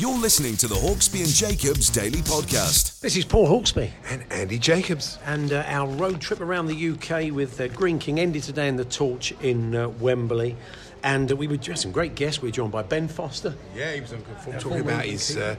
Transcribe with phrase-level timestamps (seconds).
[0.00, 3.00] You're listening to the Hawksby and Jacobs Daily Podcast.
[3.00, 3.90] This is Paul Hawksby.
[4.08, 5.18] And Andy Jacobs.
[5.26, 8.76] And uh, our road trip around the UK with uh, Greene King ended today in
[8.76, 10.56] the Torch in uh, Wembley.
[11.02, 12.40] And uh, we were just some great guests.
[12.40, 13.54] We were joined by Ben Foster.
[13.76, 15.56] Yeah, he was on good form talking about his uh,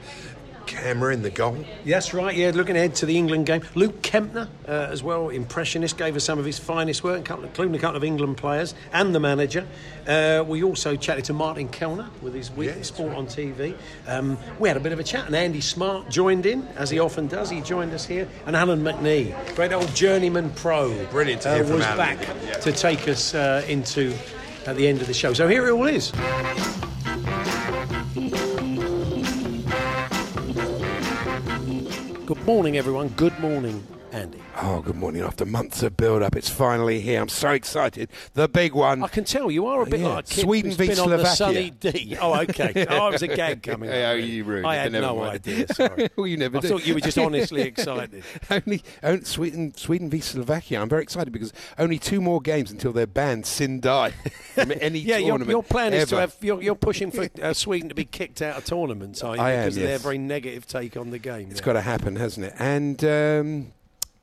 [0.66, 1.56] camera in the goal.
[1.84, 3.62] Yes, right, yeah, looking ahead to the England game.
[3.74, 7.78] Luke Kempner, uh, as well, impressionist, gave us some of his finest work, including a
[7.78, 9.66] couple of England players and the manager.
[10.06, 13.76] Uh, we also chatted to Martin Kelner with his Weekly Yeah, Sport that's on TV.
[14.06, 16.98] Um, we had a bit of a chat, and Andy Smart joined in, as he
[16.98, 17.50] often does.
[17.50, 18.28] He joined us here.
[18.46, 22.54] And Alan McNee, great old journeyman pro, Brilliant to hear uh, from was back yeah.
[22.54, 24.14] to take us uh, into
[24.66, 25.32] at the end of the show.
[25.32, 26.12] So here it all is.
[32.46, 33.08] Morning, everyone.
[33.10, 34.42] Good morning, Andy.
[34.60, 35.22] Oh, good morning.
[35.22, 37.18] After months of build up, it's finally here.
[37.18, 38.10] I'm so excited.
[38.34, 39.02] The big one.
[39.02, 41.08] I can tell you are a bit Yeah, like a kid Sweden v been on
[41.08, 41.34] the Slovakia.
[41.36, 42.16] sunny D.
[42.20, 42.86] Oh, okay.
[42.90, 43.88] Oh, it was a gag coming.
[43.88, 45.34] up, Oh, you ruined I had no mind.
[45.36, 45.66] idea.
[45.72, 46.10] Sorry.
[46.16, 46.68] well, you never I do.
[46.68, 48.22] thought you were just honestly excited.
[48.50, 50.82] only, only Sweden, Sweden v Slovakia.
[50.82, 54.10] I'm very excited because only two more games until they're banned sine die
[54.54, 55.50] from any Yeah, your, tournament.
[55.52, 56.36] your plan is to have.
[56.42, 59.40] You're, you're pushing for uh, Sweden to be kicked out of tournaments, are you?
[59.42, 61.48] I am, because of their very negative take on the game.
[61.50, 61.64] It's yeah.
[61.64, 62.54] got to happen, hasn't it?
[62.58, 63.72] And um,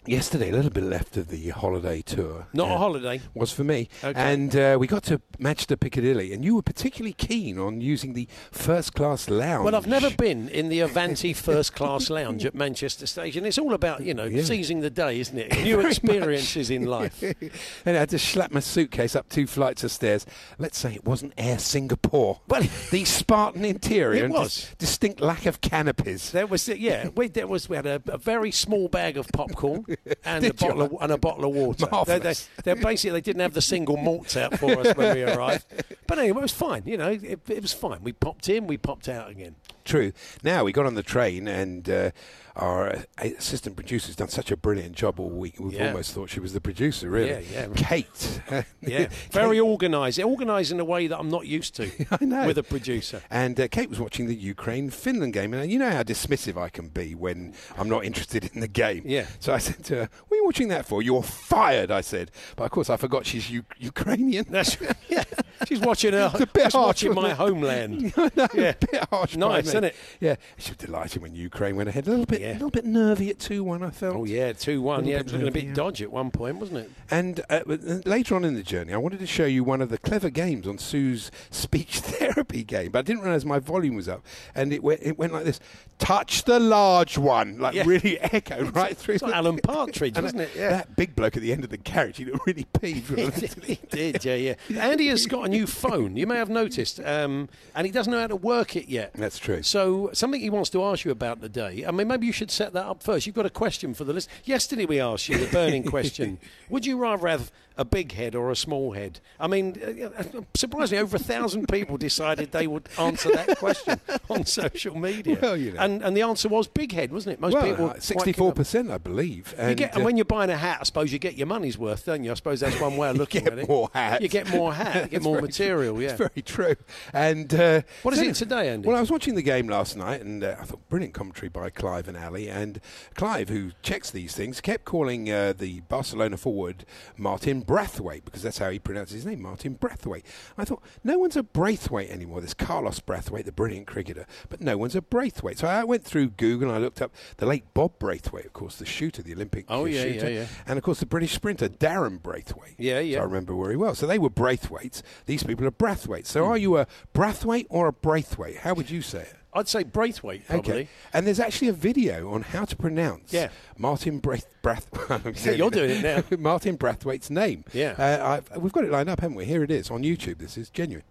[0.05, 2.47] yesterday, a little bit left of the holiday tour.
[2.53, 3.21] Not a Uh, holiday.
[3.33, 3.89] was for me.
[4.03, 4.19] Okay.
[4.19, 8.27] And uh, we got to Manchester Piccadilly, and you were particularly keen on using the
[8.51, 9.65] first class lounge.
[9.65, 13.45] Well, I've never been in the Avanti First Class Lounge at Manchester Station.
[13.45, 14.43] It's all about you know Yeah.
[14.43, 15.63] seizing the day, isn't it?
[15.63, 17.21] New experiences in life.
[17.85, 20.25] and I had to slap my suitcase up two flights of stairs.
[20.57, 22.41] Let's say it wasn't Air Singapore.
[22.47, 24.55] Well- the Spartan interior It was.
[24.55, 26.31] dis- distinct lack of canopies.
[26.31, 29.85] There was yeah, we there was we had a, a very small bag of popcorn
[30.25, 31.87] and a bottle of, and a bottle of water.
[32.05, 32.33] They, they,
[32.63, 35.65] they basically they didn't have the single malts out for us when we arrived.
[36.07, 36.83] But anyway, it was fine.
[36.85, 37.99] You know, it, it was fine.
[38.03, 39.55] We popped in, we popped out again.
[39.89, 40.11] True.
[40.43, 42.11] Now we got on the train, and uh,
[42.55, 45.55] our uh, assistant producer's done such a brilliant job all week.
[45.59, 45.87] We've Yeah.
[45.87, 47.43] almost thought she was the producer, really.
[47.51, 47.67] Yeah, yeah.
[47.75, 48.41] Kate.
[48.81, 50.19] Yeah, very organised.
[50.19, 51.89] Organised in a way that I'm not used to.
[52.21, 52.45] I know.
[52.45, 53.21] With a producer.
[53.31, 56.69] And uh, Kate was watching the Ukraine Finland game, and you know how dismissive I
[56.69, 59.03] can be when I'm not interested in the game.
[59.05, 59.25] Yeah.
[59.39, 61.01] So I said to her, "What are you watching that for?
[61.01, 62.31] You're fired," I said.
[62.55, 64.45] But of course, I forgot she's U- Ukrainian.
[64.49, 64.77] That's
[65.09, 65.23] yeah.
[65.67, 66.31] She's watching her.
[66.33, 67.37] It's a bit she's harsh, watching my it?
[67.37, 68.15] homeland.
[68.17, 68.69] Know, Yeah.
[68.69, 69.35] a bit harsh.
[69.35, 69.95] Nice, isn't it?
[70.19, 70.35] Yeah.
[70.57, 72.07] She was delighted when Ukraine went ahead.
[72.07, 72.51] A little bit, Yeah.
[72.51, 73.83] a little bit nervy at two-one.
[73.83, 74.15] I felt.
[74.15, 75.05] Oh yeah, two one.
[75.05, 75.73] Yeah, it was looking a bit yeah.
[75.73, 76.91] dodgy at one point, wasn't it?
[77.11, 79.89] And uh, uh, later on in the journey, I wanted to show you one of
[79.89, 84.07] the clever games on Sue's speech therapy game, but I didn't realise my volume was
[84.07, 85.59] up, and it went, it went like this:
[85.97, 87.83] "Touch the large one," like Yeah.
[87.85, 89.15] really echoed right through.
[89.15, 90.51] It's like Alan Partridge, wasn't it?
[90.55, 90.69] Yeah.
[90.69, 93.09] That big bloke at the end of the carriage, he looked really peeved.
[93.11, 94.55] when I looked at he did, yeah, yeah.
[94.79, 96.15] Andy has got a new phone.
[96.15, 99.11] You may have noticed, um, and he doesn't know how to work it yet.
[99.13, 99.63] That's true.
[99.63, 101.85] So something he wants to ask you about today.
[101.85, 103.25] I mean, maybe you should set that up first.
[103.25, 104.29] You've got a question for the list.
[104.45, 106.37] Yesterday we asked you the burning question:
[106.69, 109.19] Would you rather have a big head or a small head?
[109.39, 113.99] I mean, uh, uh, surprisingly, over a thousand people decided they would answer that question
[114.29, 115.37] on social media.
[115.41, 115.79] Well, you know.
[115.81, 117.39] and and the answer was big head, wasn't it?
[117.39, 117.85] Most people.
[117.87, 119.53] Well, sixty-four keen- percent, I believe.
[119.57, 121.47] You And, get, uh, and when you're buying a hat, I suppose you get your
[121.47, 122.31] money's worth, don't you?
[122.31, 123.67] I suppose that's one way of looking at it.
[123.69, 124.21] more hat.
[124.21, 126.03] You get more hat, you get more material, true.
[126.03, 126.09] yeah.
[126.09, 126.75] It's very true.
[127.13, 128.87] And uh, What is so it today, Andy?
[128.87, 131.69] Well, I was watching the game last night, and uh, I thought brilliant commentary by
[131.69, 132.47] Clive and Ally.
[132.49, 132.81] And
[133.15, 136.85] Clive, who checks these things, kept calling uh, the Barcelona forward
[137.17, 140.23] Martin Brathwaite because that's how he pronounces his name, Martin Brathwaite.
[140.57, 142.41] I thought no one's a Braithwaite anymore.
[142.41, 145.59] There's Carlos Brathwaite, the brilliant cricketer, but no one's a Braithwaite.
[145.59, 148.77] So I went through Google and I looked up the late Bob Braithwaite, of course,
[148.77, 150.45] the shooter, the Olympic Oh, yeah, shooter, yeah, yeah.
[150.65, 152.73] and of course the British sprinter Darren Braithwaite.
[152.79, 153.17] Yeah, yeah.
[153.17, 153.93] So I remember very well.
[153.93, 155.03] So they were Braithwaites.
[155.27, 156.25] these people are Brathwaite.
[156.25, 156.51] So Hmm.
[156.51, 158.57] are you a Brathwaite or a Braithwaite?
[158.57, 159.35] How would you say it?
[159.53, 160.71] I'd say Braithwaite, probably.
[160.73, 160.87] Okay.
[161.11, 163.49] And there's actually a video on how to pronounce Yeah.
[163.77, 164.87] Martin Braith, Brath.
[165.09, 166.23] I'm you're doing it now.
[166.37, 167.65] Martin Brathwaite's name.
[167.73, 167.95] Yeah.
[167.97, 169.45] Uh, I've, we've got it lined up, haven't we?
[169.45, 170.37] Here it is on YouTube.
[170.37, 171.03] This is genuine.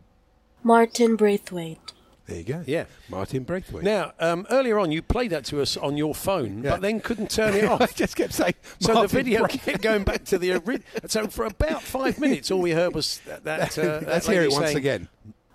[0.62, 1.92] Martin Braithwaite.
[2.26, 2.62] There you go.
[2.66, 2.84] Yeah.
[3.08, 3.84] Martin Braithwaite.
[3.84, 6.72] Now, um, earlier on, you played that to us on your phone, Yeah.
[6.72, 7.80] but then couldn't turn it off.
[7.80, 7.94] I off.
[7.96, 8.54] just kept saying.
[8.80, 10.82] So Martin the video Braith- kept going back to the original.
[11.08, 13.44] So for about five minutes, all we heard was that.
[13.44, 15.08] that uh, Let's that hear it once saying- again.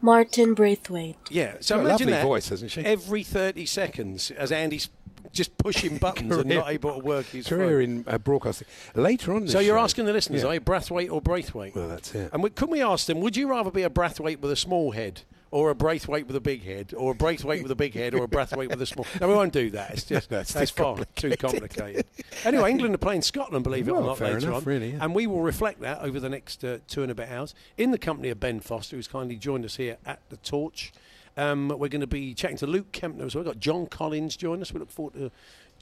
[0.03, 1.15] Martin Braithwaite.
[1.31, 1.55] Yeah.
[1.61, 2.81] So Got a imagine lovely that voice, hasn't she?
[2.81, 4.89] Every thirty seconds, as Andy's
[5.31, 7.81] just pushing buttons and not able to work his Career phone.
[7.81, 8.67] in uh, broadcasting.
[8.93, 9.43] Later on.
[9.43, 10.49] in So you're show- asking the listeners, Yeah.
[10.49, 11.73] are you Brathwaite or Braithwaite?
[11.75, 12.29] Well, that's it.
[12.33, 14.91] And we, couldn't we ask them, would you rather be a Brathwaite with a small
[14.91, 15.21] head,
[15.53, 18.23] or a Braithwaite with a big head, or a Braithwaite with a big head, or
[18.23, 19.05] a Brathwaite with a small?
[19.21, 19.91] No, we won't do that.
[19.91, 22.07] It's just No, it's that's too far too complicated.
[22.43, 24.97] anyway, England are playing Scotland, believe it or not, later enough, on, really, yeah.
[25.01, 27.91] and we will reflect that over the next uh, two and a bit hours in
[27.91, 30.91] the company of Ben Foster, who's kindly joined us here at the Torch.
[31.37, 33.43] Um, we're going to be chatting to Luke Kempner as well.
[33.43, 34.73] We've got John Collins join us.
[34.73, 35.31] We look forward to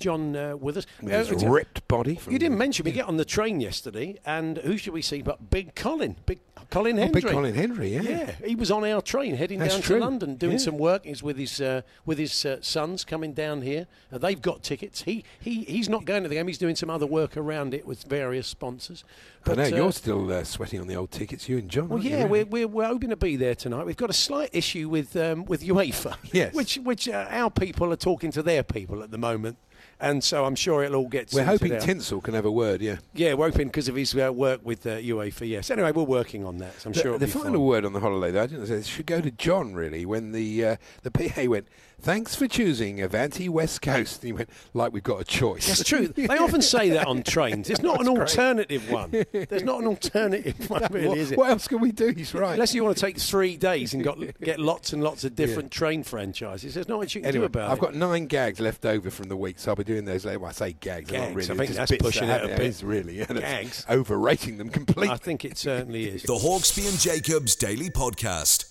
[0.01, 0.85] John uh, with us.
[1.01, 2.19] With Uh, his ripped body.
[2.29, 5.49] You didn't mention we get on the train yesterday, and who should we see but
[5.49, 6.39] Big Colin, Big
[6.69, 8.01] Colin Oh, big Colin Hendry, yeah.
[8.01, 9.99] Yeah, he was on our train heading That's down true.
[9.99, 10.57] to London, doing Yeah.
[10.59, 11.05] some work.
[11.05, 13.87] He's with his uh, with his uh, sons coming down here.
[14.11, 15.01] Uh, they've got tickets.
[15.03, 16.47] He he he's not going to the game.
[16.47, 19.03] He's doing some other work around it with various sponsors.
[19.45, 21.89] I know uh, you're still uh, sweating on the old tickets, you and John.
[21.89, 22.43] well, aren't you, yeah, really?
[22.43, 23.85] we're, we're, we're hoping to be there tonight.
[23.85, 26.53] We've got a slight issue with um, with UEFA, Yes.
[26.59, 29.57] which which uh, our people are talking to their people at the moment,
[30.01, 31.31] and so I'm sure it'll all get.
[31.31, 31.81] We're hoping out.
[31.81, 32.97] Tinsel can have a word, yeah.
[33.13, 35.47] Yeah, we're hoping because of his uh, work with uh, UEFA.
[35.47, 35.69] Yes.
[35.71, 36.79] Anyway, we're working on that.
[36.81, 37.61] So I'm The, sure the final fine.
[37.61, 40.31] word on the holiday, though, I didn't say, it should go to John, really, when
[40.31, 41.67] the uh, the PA went,
[42.01, 44.21] thanks for choosing Avanti West Coast.
[44.21, 45.67] And he went, like we've got a choice.
[45.67, 46.13] That's true.
[46.31, 47.69] They often say that on trains.
[47.69, 48.39] It's not an That's great.
[48.45, 49.11] alternative one.
[49.31, 51.37] There's not an alternative one, really, what, is it?
[51.37, 52.13] what else can we do?
[52.15, 52.53] He's right.
[52.53, 55.71] Unless you want to take three days and got, get lots and lots of different
[55.71, 56.73] train franchises.
[56.73, 57.81] There's not much you can do Anyway, about I've it.
[57.81, 60.39] got nine gags left over from the week, so I'll be doing those later.
[60.39, 61.49] Well, I say gags, they're not really.
[61.51, 62.65] I think just that's pushing that it a bit.
[62.67, 63.85] It's really yeah, Gags.
[63.89, 65.09] overrating them completely.
[65.09, 66.23] I think it certainly is.
[66.23, 68.70] The Hawksby and Jacobs Daily Podcast.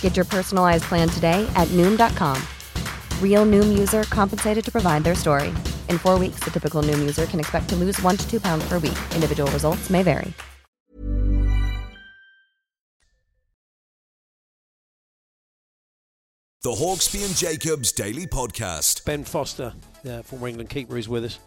[0.00, 2.42] Get your personalized plan today at Noom.com.
[3.22, 5.50] Real Noom user compensated to provide their story.
[5.88, 8.68] In four weeks, the typical Noom user can expect to lose one to two pounds
[8.68, 8.98] per week.
[9.14, 10.34] Individual results may vary.
[16.62, 19.04] The Hawksby and Jacobs Daily Podcast.
[19.04, 19.74] Ben Foster,
[20.04, 21.38] uh, former England keeper, is with us.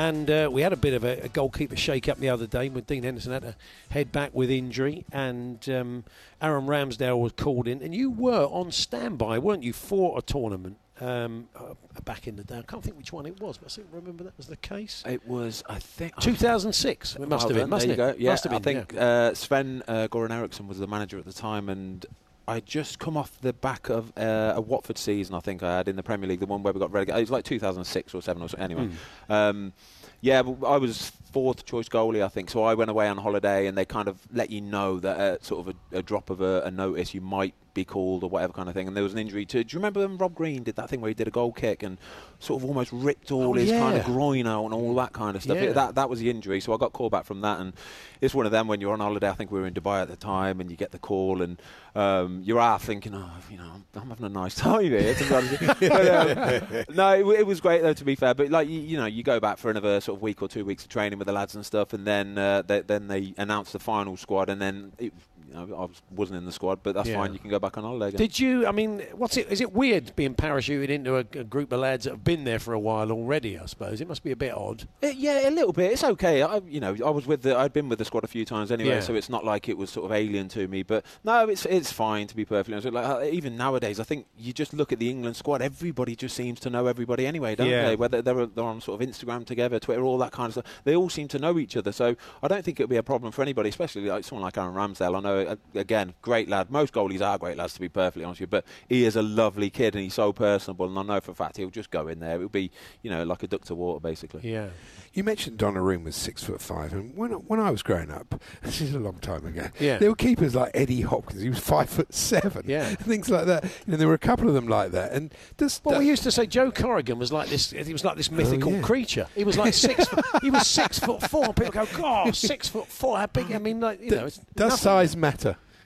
[0.00, 2.84] And uh, we had a bit of a, a goalkeeper shake-up the other day when
[2.84, 3.54] Dean Henderson had to
[3.90, 6.04] head back with injury, and um,
[6.40, 7.82] Aaron Ramsdale was called in.
[7.82, 12.44] And you were on standby, weren't you, for a tournament um, uh, back in the
[12.44, 12.60] day?
[12.60, 15.02] I can't think which one it was, but I remember that was the case.
[15.06, 17.16] It was, I think, 2006.
[17.16, 18.12] It must have been, mustn't there it?
[18.12, 18.24] you go.
[18.24, 21.26] Yeah, Must have I been, think uh, Sven uh, Goran Eriksson was the manager at
[21.26, 22.06] the time, and
[22.50, 25.34] I just come off the back of uh, a Watford season.
[25.36, 27.18] I think I had in the Premier League, the one where we got relegated.
[27.18, 28.58] It was like 2006 or seven or so.
[28.58, 28.88] Anyway,
[29.28, 29.32] Hmm.
[29.32, 29.72] um,
[30.20, 32.50] yeah, I was fourth choice goalie, I think.
[32.50, 35.44] So I went away on holiday, and they kind of let you know that at
[35.44, 38.52] sort of a, a drop of a, a notice, you might be called or whatever
[38.52, 38.88] kind of thing.
[38.88, 39.64] And there was an injury to.
[39.64, 41.82] Do you remember when Rob Green did that thing where he did a goal kick
[41.82, 41.98] and
[42.38, 45.36] sort of almost ripped all Oh, his kind of groin out and all that kind
[45.36, 45.56] of stuff?
[45.56, 45.64] Yeah.
[45.70, 46.60] It- that that was the injury.
[46.60, 47.72] So I got called back from that, and
[48.20, 49.28] it's one of them when you're on holiday.
[49.28, 51.60] I think we were in Dubai at the time, and you get the call, and
[51.94, 55.14] um, you're half thinking, oh, you know, I'm, I'm having a nice time here.
[55.14, 55.60] To be honest.
[55.60, 55.88] with you.
[55.88, 57.92] but, um, no, it, it was great though.
[57.94, 60.22] To be fair, but like you, you know, you go back for another sort of
[60.22, 62.80] week or two weeks of training with the lads and stuff, and then uh, they,
[62.80, 65.12] then they announce the final squad, and then it,
[65.56, 67.16] I was, wasn't in the squad, but that's Yeah.
[67.16, 67.32] fine.
[67.32, 68.08] You can go back on holiday.
[68.08, 68.18] Again.
[68.18, 68.66] Did you?
[68.66, 69.50] I mean, what's it?
[69.50, 72.58] Is it weird being parachuted into a, a group of lads that have been there
[72.58, 73.58] for a while already?
[73.58, 74.86] I suppose it must be a bit odd.
[75.02, 75.92] Uh, yeah, a little bit.
[75.92, 76.42] It's okay.
[76.42, 77.56] I, you know, I was with the.
[77.56, 79.00] I'd been with the squad a few times anyway, Yeah.
[79.00, 80.82] so it's not like it was sort of alien to me.
[80.82, 82.92] But no, it's it's fine to be perfectly honest.
[82.92, 85.62] Like uh, even nowadays, I think you just look at the England squad.
[85.62, 87.86] Everybody just seems to know everybody anyway, don't Yeah.
[87.88, 87.96] they?
[87.96, 90.82] Whether they're they're on sort of Instagram together, Twitter, all that kind of stuff.
[90.84, 91.92] They all seem to know each other.
[91.92, 94.74] So I don't think it'll be a problem for anybody, especially like someone like Aaron
[94.74, 95.16] Ramsdale.
[95.16, 96.70] I know uh, again, great lad.
[96.70, 98.50] Most goalies are great lads, to be perfectly honest with you.
[98.50, 100.86] But he is a lovely kid and he's so personable.
[100.86, 102.36] And I know for a fact he'll just go in there.
[102.36, 102.70] It'll be
[103.02, 104.40] you know like a duck to water, basically.
[104.50, 104.68] Yeah.
[105.12, 108.80] You mentioned Donnarumma was six foot five, and when when I was growing up, this
[108.80, 109.66] is a long time ago.
[109.80, 109.98] Yeah.
[109.98, 111.42] there were keepers like Eddie Hopkins.
[111.42, 112.64] He was five foot seven.
[112.68, 112.84] Yeah.
[112.94, 113.64] things like that.
[113.64, 115.12] You know, there were a couple of them like that.
[115.12, 117.70] And does Well, that- we used to say Joe Corrigan was like this.
[117.70, 118.82] He was like this mythical Oh, yeah.
[118.82, 119.26] creature.
[119.34, 120.04] He was like six.
[120.08, 121.52] foot, he was six foot four.
[121.54, 123.18] People go, God, six foot four.
[123.18, 123.50] How big?
[123.52, 124.76] I mean, like you know, it's does nothing.
[124.82, 125.29] size matter?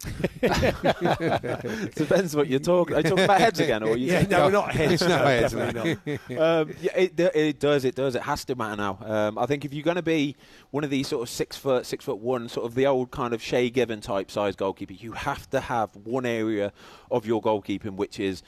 [1.94, 2.94] Depends what you're talking.
[2.94, 4.12] Are you talking about heads again, or you?
[4.12, 5.02] Yeah, no, we're not heads.
[5.04, 5.98] No, no, heads, definitely
[6.28, 6.38] not.
[6.38, 7.84] um, yeah, it, it does.
[7.84, 8.14] It does.
[8.14, 8.98] It has to matter now.
[9.02, 10.36] Um, I think if you're going to be
[10.70, 13.32] one of these sort of six foot, six foot one, sort of the old kind
[13.34, 16.72] of Shay Given type size goalkeeper, you have to have one area
[17.10, 18.42] of your goalkeeping which is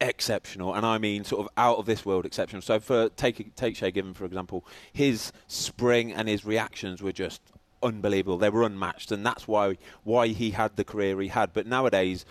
[0.00, 2.62] exceptional, and I mean sort of out of this world exceptional.
[2.62, 7.40] So for take take Shay Given for example, his spring and his reactions were just
[7.82, 8.38] unbelievable.
[8.38, 11.52] They were unmatched, and that's why why he had the career he had.
[11.52, 12.24] But nowadays.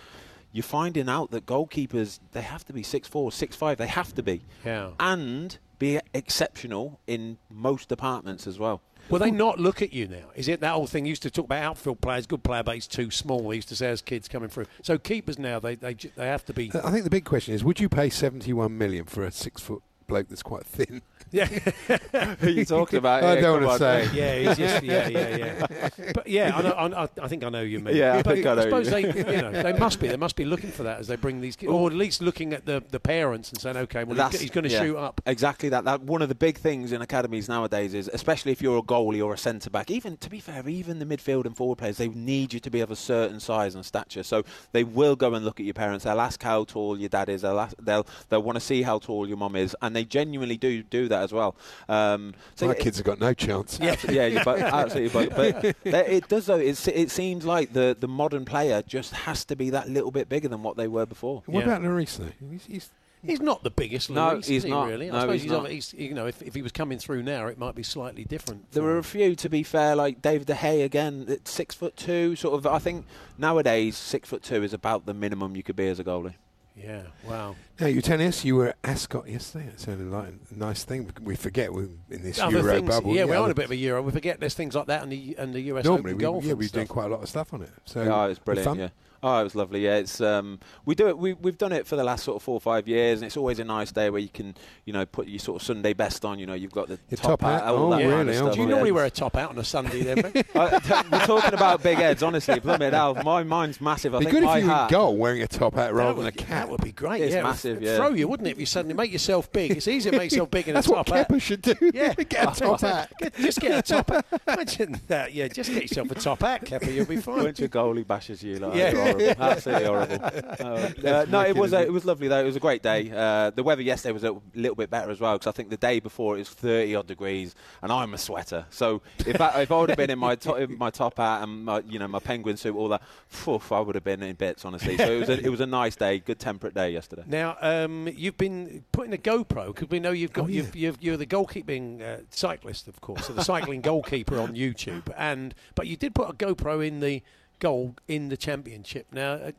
[0.52, 3.78] You're finding out that goalkeepers they have to be six four, six five.
[3.78, 4.90] They have to be Yeah.
[4.98, 8.80] and be exceptional in most departments as well.
[9.10, 10.24] Will they not look at you now?
[10.34, 11.04] Is it that old thing?
[11.06, 13.44] You used to talk about outfield players, good player, but he's too small.
[13.44, 14.66] We used to say as kids coming through.
[14.82, 16.72] So keepers now, they they, they have to be.
[16.74, 20.28] I think the big question is: Would you pay seventy-one million for a six-foot bloke
[20.30, 21.02] that's quite thin?
[21.32, 21.44] Yeah,
[22.40, 23.22] Who are you talking about?
[23.22, 23.42] I here?
[23.42, 24.08] don't wanna say.
[24.12, 25.88] yeah, he's just, yeah, yeah, yeah.
[26.14, 27.94] But yeah, I, know, I, I- I think I know you mean.
[27.96, 30.08] Yeah, I but think I know suppose you they, you know, they must be.
[30.08, 32.52] They must be looking for that as they bring these, kids, or at least looking
[32.52, 34.80] at the, the parents and saying, okay, well, That's- he's, he's going to yeah.
[34.82, 35.20] shoot up.
[35.26, 35.84] Exactly that.
[35.84, 39.24] That one of the big things in academies nowadays is, especially if you're a goalie
[39.24, 42.08] or a centre back, even to be fair, even the midfield and forward players, they
[42.08, 44.22] need you to be of a certain size and stature.
[44.22, 46.04] So they will go and look at your parents.
[46.04, 47.42] They'll ask how tall your dad is.
[47.42, 50.56] They'll ask, they'll they'll want to see how tall your mum is, and they genuinely
[50.56, 51.54] do do that as well.
[51.88, 53.78] Um, so My it- kids have got no chance.
[53.80, 55.28] Yeah, yeah, you're bo- absolutely.
[55.28, 56.56] Bo- but that- it does though.
[56.56, 60.28] It's, it seems like the the modern player just has to be that little bit
[60.28, 61.42] bigger than what they were before.
[61.46, 61.76] What Yeah.
[61.76, 62.48] about Lloris though?
[62.50, 62.90] He's, he's
[63.22, 64.08] He's not the biggest.
[64.08, 64.88] No, Luis, he's is he, not.
[64.88, 65.68] Really, No, I suppose he's he's, not.
[65.68, 68.72] he's you know, if, if he was coming through now, it might be slightly different.
[68.72, 71.74] There for were a few, to be fair, like David De Gea again, at six
[71.74, 72.34] foot two.
[72.34, 73.04] Sort of, I think
[73.36, 76.32] nowadays six foot two is about the minimum you could be as a goalie.
[76.76, 77.02] Yeah.
[77.28, 77.56] Wow.
[77.78, 79.66] Now, you tennis, you were at Ascot yesterday.
[79.66, 81.10] It sounded like a nice thing.
[81.22, 83.14] We forget we're in this Other Euro things, bubble.
[83.14, 84.02] yeah, we're on a bit of a Euro.
[84.02, 86.44] We forget there's things like that and the and the US Normally, Open we, golf.
[86.44, 87.70] yeah, and we're doing quite a lot of stuff on it.
[87.84, 88.66] So oh, it's good brilliant.
[88.66, 88.78] fun.
[88.78, 88.88] Yeah.
[89.22, 89.84] Oh, it was lovely.
[89.84, 91.18] Yeah, it's um, we do it.
[91.18, 93.36] We we've done it for the last sort of four or five years, and it's
[93.36, 94.54] always a nice day where you can,
[94.86, 96.38] you know, put your sort of Sunday best on.
[96.38, 97.62] You know, you've got the Your top, top hat?
[97.64, 98.20] all Oh, that kind really?
[98.36, 98.54] of Oh, stuff.
[98.54, 98.70] Do you yeah.
[98.70, 100.20] normally wear a top out on a Sunday then?
[100.32, 100.44] Ben?
[100.54, 100.80] Uh,
[101.12, 102.60] we're talking about big heads, honestly.
[102.60, 104.14] Blimey, hell, my mind's massive.
[104.14, 104.90] I Be think good my if you were hat.
[104.90, 106.48] goal wearing a top hat rather that, than a cap.
[106.48, 107.20] that would be great.
[107.20, 107.96] It's yeah, massive, It'd yeah.
[107.96, 108.52] Throw you, wouldn't it?
[108.52, 110.90] If you suddenly make yourself big, it's easy to make yourself big in That's a
[110.92, 111.28] what top hat.
[111.28, 111.74] Kepa should do.
[111.92, 113.12] Yeah, get a top hat.
[113.18, 114.24] Get- just get a top hat.
[114.48, 115.34] Imagine that.
[115.34, 116.90] Yeah, just get yourself a top hat, Kepa.
[116.92, 117.44] You'll be fine.
[117.44, 118.56] bunch of goalie bashes you.
[118.58, 119.09] Like, Yeah.
[119.12, 119.42] Horrible.
[119.44, 120.18] absolutely horrible.
[120.60, 122.40] Uh, uh, no, it was a, it was lovely though.
[122.40, 123.10] It was a great day.
[123.14, 125.76] Uh, the weather yesterday was a little bit better as well because I think the
[125.76, 128.66] day before it was 30 odd degrees, and I'm a sweater.
[128.70, 131.42] So if I, if I would have been in my to- in my top hat
[131.42, 134.34] and my you know my penguin suit, all that, phew, I would have been in
[134.36, 134.96] bits honestly.
[134.96, 137.24] So it was a, it was a nice day, good temperate day yesterday.
[137.26, 140.62] Now, um, you've been putting a GoPro because we know you've got Oh, yeah.
[140.62, 145.12] you've, you've, you're the goalkeeping uh, cyclist, of course, so the cycling goalkeeper on YouTube,
[145.16, 147.22] and but you did put a GoPro in the
[147.60, 149.06] goal in the championship.
[149.12, 149.52] Now, uh,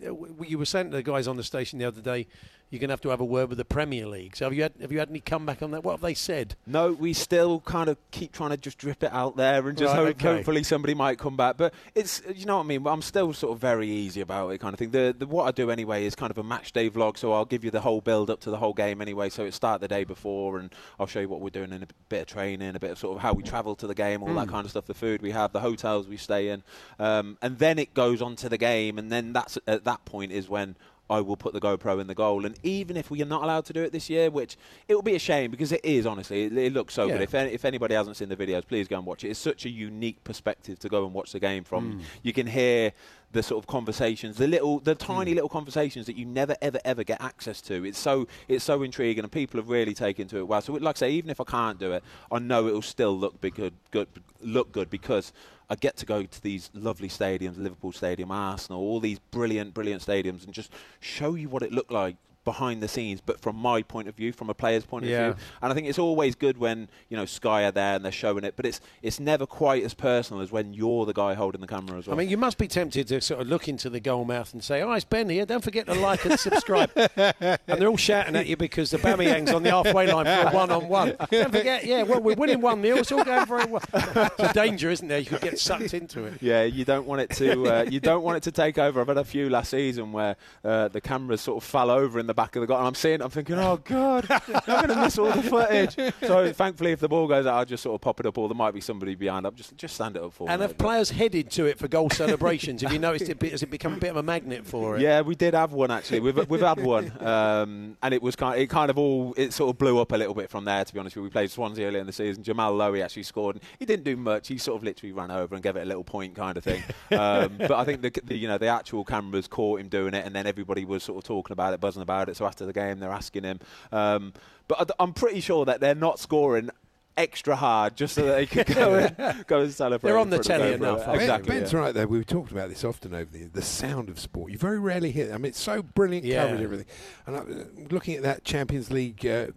[0.46, 2.28] you were saying to the guys on the station the other day,
[2.72, 4.36] you're going to have to have a word with the Premier League.
[4.38, 5.84] So have you had have you had any comeback on that?
[5.84, 6.56] What have they said?
[6.66, 9.94] No, we still kind of keep trying to just drip it out there and just
[9.94, 10.36] Right, hope, okay.
[10.38, 11.58] hopefully somebody might come back.
[11.58, 12.88] But it's you know what I mean.
[12.88, 14.92] I'm still sort of very easy about it, kind of thing.
[14.92, 17.46] The, the what I do anyway is kind of a match day vlog, so I'll
[17.46, 19.30] give you the whole build up to the whole game anyway.
[19.30, 21.88] So it start the day before, and I'll show you what we're doing in a
[22.08, 24.34] bit of training, a bit of sort of how we travel to the game, all
[24.36, 24.86] that kind of stuff.
[24.86, 26.64] The food we have, the hotels we stay in,
[27.00, 30.32] um, and then it goes on to the game, and then that's at that point
[30.32, 30.78] is when
[31.10, 32.46] I will put the GoPro in the goal.
[32.46, 34.56] And even if we are not allowed to do it this year, which
[34.88, 37.14] it will be a shame because it is honestly, it, it looks so Yeah.
[37.14, 37.22] good.
[37.24, 39.30] If, any, if anybody hasn't seen the videos, please go and watch it.
[39.30, 42.00] It's such a unique perspective to go and watch the game from.
[42.00, 42.02] Mm.
[42.24, 42.94] You can hear
[43.32, 45.00] the sort of conversations, the little, the Mm.
[45.00, 47.86] tiny little conversations that you never ever ever get access to.
[47.86, 50.62] It's so it's so intriguing, and people have really taken to it well.
[50.62, 53.18] So, like I say, even if I can't do it, I know it will still
[53.18, 54.08] look big, good, good,
[54.42, 55.32] look good because.
[55.70, 60.06] I get to go to these lovely stadiums, Liverpool Stadium, Arsenal, all these brilliant, brilliant
[60.06, 60.70] stadiums, and just
[61.00, 64.32] show you what it looked like behind the scenes, but from my point of view,
[64.34, 65.28] from a player's point Yeah.
[65.28, 65.46] of view.
[65.62, 68.44] And I think it's always good when you know Sky are there and they're showing
[68.44, 71.68] it, but it's it's never quite as personal as when you're the guy holding the
[71.68, 72.16] camera as well.
[72.16, 74.64] I mean, you must be tempted to sort of look into the goal mouth and
[74.64, 75.46] say, "Oh, it's Ben here.
[75.46, 79.52] Don't forget to like and subscribe." and they're all shouting at you because the Aubameyang's
[79.54, 81.16] on the halfway line for a one-on-one.
[81.32, 83.82] Don't forget, yeah, well, we're winning one 0 It's all going very well.
[83.94, 85.20] It's a danger, isn't there?
[85.20, 86.42] You could get sucked into it.
[86.42, 87.68] Yeah, you don't want it to.
[87.68, 89.02] Uh, you don't want it to take over.
[89.02, 92.28] I've had a few last season where uh, the cameras sort of fell over in
[92.28, 93.22] the back of the goal, and I'm seeing.
[93.22, 95.96] I'm thinking, oh god, I'm going to miss all the footage.
[96.28, 98.48] So thankfully, if the ball goes out, I'll just sort of pop it up, or
[98.48, 99.46] there might be somebody behind.
[99.46, 100.50] I'll just just stand it up for.
[100.50, 100.68] And me.
[100.68, 102.82] have players headed to it for goal celebrations?
[102.82, 103.42] Have you noticed it?
[103.52, 105.02] Has it become a bit of a magnet for it?
[105.02, 106.20] Yeah, we did have one actually.
[106.20, 108.60] We've we've had one, um, and it was kind.
[108.60, 109.34] It kind of all.
[109.38, 110.84] It sort of blew up a little bit from there.
[110.84, 112.44] To be honest with you, we played Swansea earlier in the season.
[112.44, 113.58] Jamal Lowe actually scored.
[113.58, 114.48] And he didn't do much.
[114.48, 116.84] He sort of literally ran over and gave it a little point, kind of thing.
[117.12, 120.26] Um, but I think the, the you know the actual cameras caught him doing it,
[120.26, 122.21] and then everybody was sort of talking about it, buzzing about it.
[122.36, 123.60] So after the game, they're asking him.
[123.92, 124.34] Um,
[124.68, 126.70] but I, I'm pretty sure that they're not scoring.
[127.18, 130.08] Extra hard, just so that they could go and go and celebrate.
[130.10, 130.76] They're on the telly GoPro.
[130.76, 131.22] enough, aren't?
[131.22, 131.56] Exactly.
[131.60, 131.80] Ben's yeah.
[131.80, 132.08] right there.
[132.08, 133.52] We've talked about this often over the years.
[133.52, 134.50] The sound of sport.
[134.54, 135.28] You very rarely hear.
[135.28, 135.34] it.
[135.34, 136.44] I mean, it's so brilliant Yeah.
[136.46, 136.62] coverage.
[136.62, 136.86] Everything.
[137.28, 139.26] And I'm looking at that Champions League.
[139.26, 139.48] Uh,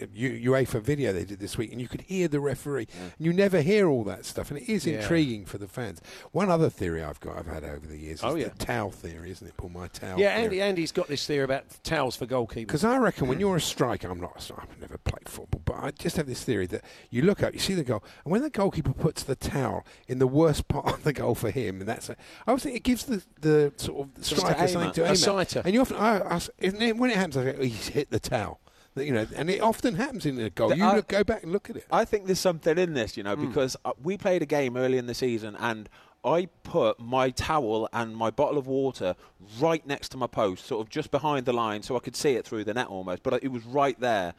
[0.00, 2.86] Uh, U- UEFA video they did this week, and you could hear the referee.
[3.00, 5.00] And you never hear all that stuff, and it is Yeah.
[5.00, 6.00] intriguing for the fans.
[6.32, 8.48] One other theory I've got, I've had over the years, is Oh, yeah.
[8.48, 9.56] the towel theory, isn't it?
[9.56, 10.18] Pull my towel.
[10.18, 10.44] Yeah, theory.
[10.44, 12.54] Andy, Andy's got this theory about towels for goalkeepers.
[12.66, 15.62] Because I reckon when you're a striker, I'm not a striker, I've never played football,
[15.64, 18.32] but I just have this theory that you look up, you see the goal, and
[18.32, 21.80] when the goalkeeper puts the towel in the worst part of the goal for him,
[21.80, 22.12] and that's, a,
[22.46, 25.56] I always think it gives the, the sort of striker something to aim at.
[25.64, 28.10] And you often, I, I, isn't it- when it happens, I go, oh, he's hit
[28.10, 28.60] the towel.
[28.96, 30.68] You know, and it often happens in a goal.
[30.68, 31.86] The- you I- look, go back and look at it.
[31.90, 33.48] I think there's something in this, you know, Hmm.
[33.48, 35.88] because uh, we played a game early in the season and
[36.24, 39.14] I put my towel and my bottle of water
[39.60, 42.32] right next to my post, sort of just behind the line, so I could see
[42.32, 43.22] it through the net almost.
[43.22, 44.32] But it was right there.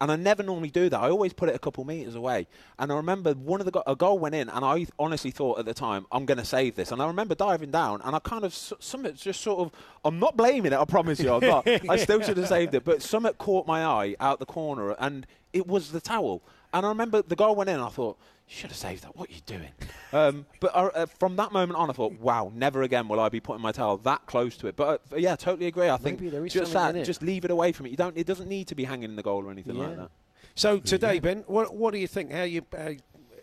[0.00, 1.00] And I never normally do that.
[1.00, 2.46] I always put it a couple metres away.
[2.78, 5.58] And I remember one of the go- a goal went in, and I honestly thought
[5.58, 6.92] at the time, I'm going to save this.
[6.92, 9.72] And I remember diving down, and I kind of s- something just sort of,
[10.04, 10.78] I'm not blaming it.
[10.78, 11.66] I promise you, I'm not.
[11.66, 15.26] I still should have saved it, but something caught my eye out the corner, and
[15.54, 16.42] it was the towel.
[16.74, 18.18] And I remember the goal went in, and I thought.
[18.48, 19.16] You should have saved that.
[19.16, 19.70] What are you doing?
[20.12, 23.28] Um, but uh, uh, from that moment on, I thought, "Wow, never again will I
[23.28, 25.90] be putting my towel that close to it." But uh, yeah, totally agree.
[25.90, 27.90] I think Maybe there is just that, just leave it away from it.
[27.90, 28.16] You don't.
[28.16, 30.10] It doesn't need to be hanging in the goal or anything like that.
[30.54, 32.30] So today, Ben, what, what do you think?
[32.32, 32.92] How you uh,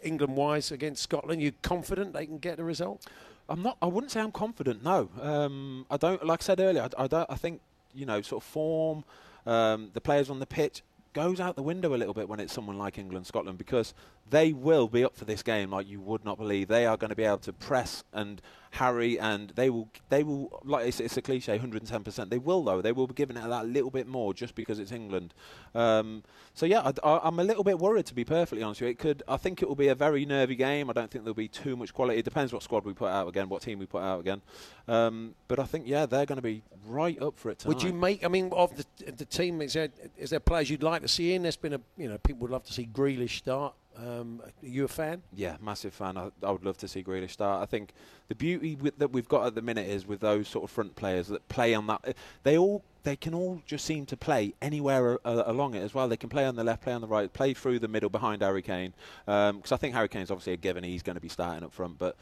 [0.02, 1.42] England wise against Scotland?
[1.42, 3.06] You confident they can get the result?
[3.50, 3.78] I'm not.
[3.82, 4.84] I wouldn't say I'm confident.
[4.84, 6.26] No, um, I don't.
[6.26, 7.30] Like I said earlier, I, I don't.
[7.30, 7.60] I think
[7.94, 9.04] you know, sort of form,
[9.46, 10.82] um, the players on the pitch
[11.13, 13.94] goes out the window a little bit when it's someone like England, Scotland, because
[14.30, 16.68] they will be up for this game like you would not believe.
[16.68, 19.90] They are going to be able to press and harry, and they will.
[20.10, 20.62] They will.
[20.64, 22.04] Like it's, it's a cliche, 110.
[22.04, 22.82] percent They will though.
[22.82, 25.34] They will be giving it that little bit more just because it's England.
[25.76, 28.92] Um, so yeah, I, am a little bit worried to be perfectly honest with you.
[28.92, 29.24] It could.
[29.28, 30.90] I think it will be a very nervy game.
[30.90, 32.20] I don't think there'll be too much quality.
[32.20, 34.42] It depends what squad we put out again, what team we put out again.
[34.88, 37.76] Um, but I think yeah, they're going to be right up for it tonight.
[37.76, 38.26] Would you make?
[38.26, 41.34] I mean, of the the team, is there is there players you'd like to see
[41.34, 41.44] in?
[41.44, 43.76] There's been a you know people would love to see Grealish start.
[43.97, 45.21] Um, are you a fan?
[45.34, 46.17] Yeah, massive fan.
[46.17, 47.62] I, I would love to see Grealish start.
[47.62, 47.93] I think
[48.27, 50.95] the beauty with, that we've got at the minute is with those sort of front
[50.95, 52.15] players that play on that.
[52.43, 56.08] They all they can all just seem to play anywhere along it as well.
[56.08, 58.41] They can play on the left, play on the right, play through the middle behind
[58.41, 58.93] Harry Kane.
[59.25, 61.99] Because I think Harry Kane's obviously a given; he's going to be starting up front,
[61.99, 62.15] but.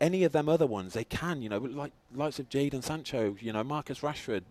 [0.00, 3.52] Any of them other ones, they can, you know, like likes of Jadon Sancho, you
[3.52, 4.42] know, Marcus Rashford.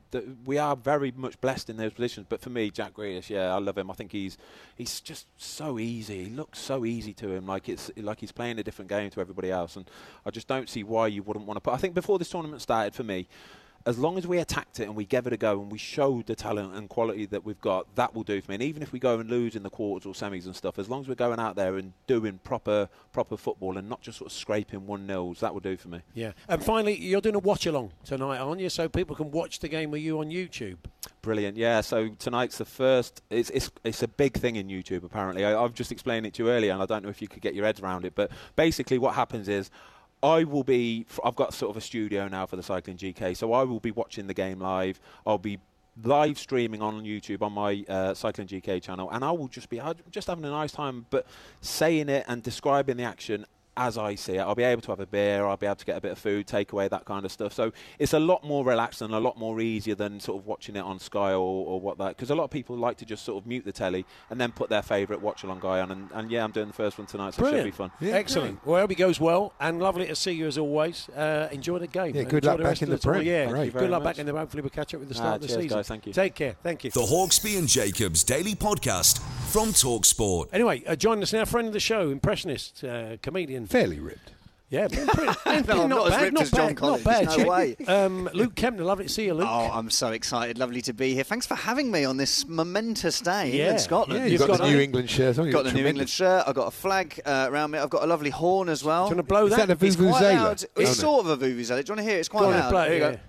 [0.46, 2.28] We are very much blessed in those positions.
[2.30, 3.92] But for me, Jack Grealish, yeah, I love him.
[3.92, 4.38] I think he's
[4.76, 6.26] he's just so easy.
[6.26, 9.20] He looks so easy to him, like it's like he's playing a different game to
[9.20, 9.76] everybody else.
[9.76, 9.90] And
[10.26, 11.74] I just don't see why you wouldn't want to put.
[11.74, 13.28] I think before this tournament started, for me,
[13.86, 16.26] as long as we attacked it and we gave it a go and we showed
[16.28, 18.56] the talent and quality that we've got, that will do for me.
[18.56, 20.90] And even if we go and lose in the quarters or semis and stuff, as
[20.90, 24.32] long as we're going out there and doing proper proper football and not just sort
[24.32, 26.02] of scraping one nils, that will do for me.
[26.14, 26.32] Yeah.
[26.48, 28.70] And finally, you're doing a watch along tonight, aren't you?
[28.70, 30.78] So people can watch the game with you on YouTube.
[31.22, 31.82] Brilliant, yeah.
[31.82, 33.22] So tonight's the first.
[33.30, 35.04] It's it's, it's a big thing in YouTube.
[35.04, 37.28] Apparently, I, I've just explained it to you earlier, and I don't know if you
[37.28, 38.16] could get your heads around it.
[38.16, 39.70] But basically, what happens is
[40.24, 41.06] I will be.
[41.24, 43.92] I've got sort of a studio now for the Cycling GK, so I will be
[43.92, 45.00] watching the game live.
[45.28, 45.60] I'll be
[46.02, 49.82] live streaming on YouTube on my uh, Cycling GK channel, and I will just be
[50.10, 51.28] just having a nice time, but
[51.60, 54.40] saying it and describing the action as I see it.
[54.40, 56.20] I'll be able to have a beer, I'll be able to get a bit of
[56.20, 57.54] food, take away that kind of stuff.
[57.54, 60.76] So it's a lot more relaxed and a lot more easier than sort of watching
[60.76, 62.10] it on Sky or, or what that.
[62.10, 64.52] Because a lot of people like to just sort of mute the telly and then
[64.52, 65.92] put their favourite watch along guy on.
[65.92, 67.68] And, and, yeah, I'm doing the first one tonight, so Brilliant.
[67.68, 67.92] it should be fun.
[68.00, 68.66] Yeah, Excellent.
[68.66, 71.10] Well, I hope it goes well, and lovely to see you as always.
[71.10, 72.16] Uh, enjoy the game.
[72.16, 73.28] Yeah, good enjoy luck back in of the tournament.
[73.28, 73.48] Prem.
[73.48, 73.74] Yeah, Great.
[73.74, 74.16] Good luck much.
[74.16, 74.34] back in the.
[74.34, 75.78] Hopefully, we'll catch up with the Ah, start of the cheers, season.
[75.78, 75.88] guys.
[75.88, 76.14] Thank you.
[76.14, 76.56] Take care.
[76.64, 76.92] Thank you.
[76.92, 79.20] The Hawksby and Jacobs Daily Podcast
[79.52, 80.50] from Talksport.
[80.54, 83.63] Anyway, uh, joining us now, friend of the show, impressionist, uh, comedian.
[83.68, 84.32] Fairly ripped.
[84.70, 85.06] Yeah, pretty,
[85.44, 87.06] pretty, No, not, not as bad, ripped not as John bad, Collins.
[87.06, 87.38] Not bad.
[87.38, 87.76] No way.
[87.88, 89.48] Um, Luke Kempner, lovely to see you, Luke.
[89.48, 90.58] Oh, I'm so excited.
[90.58, 91.24] Lovely to be here.
[91.24, 93.74] Thanks for having me on this momentous day Yeah.
[93.74, 94.20] in Scotland.
[94.20, 95.46] Yeah, You've you've got, got the New England shirt on.
[95.46, 96.44] I've got the New England shirt.
[96.48, 97.78] I've got a flag uh, around me.
[97.78, 99.06] I've got a lovely horn as well.
[99.06, 99.68] Do you want to blow Is that?
[99.68, 100.36] that a it's quite vuvuzela?
[100.38, 100.64] loud.
[100.76, 101.04] Oh, It's no.
[101.04, 101.68] sort of a vuvuzela.
[101.68, 102.20] Do you want to hear it?
[102.22, 102.72] It's quite Go on, loud.
[102.72, 103.12] blow Here you yeah.
[103.12, 103.20] go.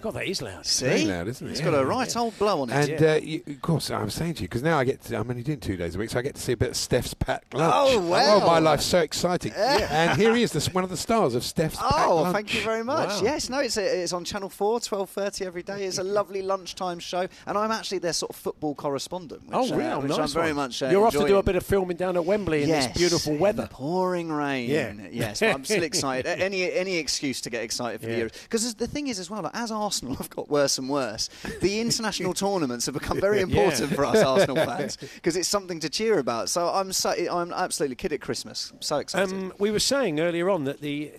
[0.00, 0.64] God, that is loud.
[0.64, 0.86] See?
[0.86, 1.50] Very loud, isn't it?
[1.50, 1.70] It's Yeah.
[1.72, 2.90] got a right old blow on it.
[2.90, 5.28] And uh, you, of course, I'm saying to you because now I get to, I'm
[5.28, 7.14] only doing two days a week, so I get to see a bit of Steph's
[7.14, 7.72] packed lunch.
[7.76, 8.46] Oh, wow.
[8.46, 9.52] my life's so exciting!
[9.56, 12.34] and here he is, this, one of the stars of Steph's packed Oh, lunch.
[12.34, 13.08] thank you very much.
[13.08, 13.20] Wow.
[13.22, 15.84] Yes, no, it's a, it's on Channel 4, 12.30 every day.
[15.84, 19.72] It's a lovely lunchtime show, and I'm actually their sort of football correspondent, which, oh,
[19.72, 20.56] uh, real which nice I'm very one.
[20.68, 22.86] much uh, You're off to do a bit of filming down at Wembley in yes,
[22.86, 23.62] this beautiful in weather.
[23.62, 24.70] the pouring rain.
[24.70, 24.92] Yeah.
[25.10, 26.26] yes, but I'm still excited.
[26.40, 28.16] Any any excuse to get excited for Yeah.
[28.16, 30.88] the Euros because the thing is as well, like, as Arsenal have got worse and
[30.90, 31.30] worse,
[31.62, 33.96] the international tournaments have become very important Yeah.
[33.96, 36.50] for us Arsenal fans because it's something to cheer about.
[36.50, 38.70] So I'm so, I'm absolutely kid at Christmas.
[38.74, 39.32] I'm so excited.
[39.32, 41.10] Um, we were saying earlier on that the.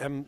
[0.00, 0.26] Um,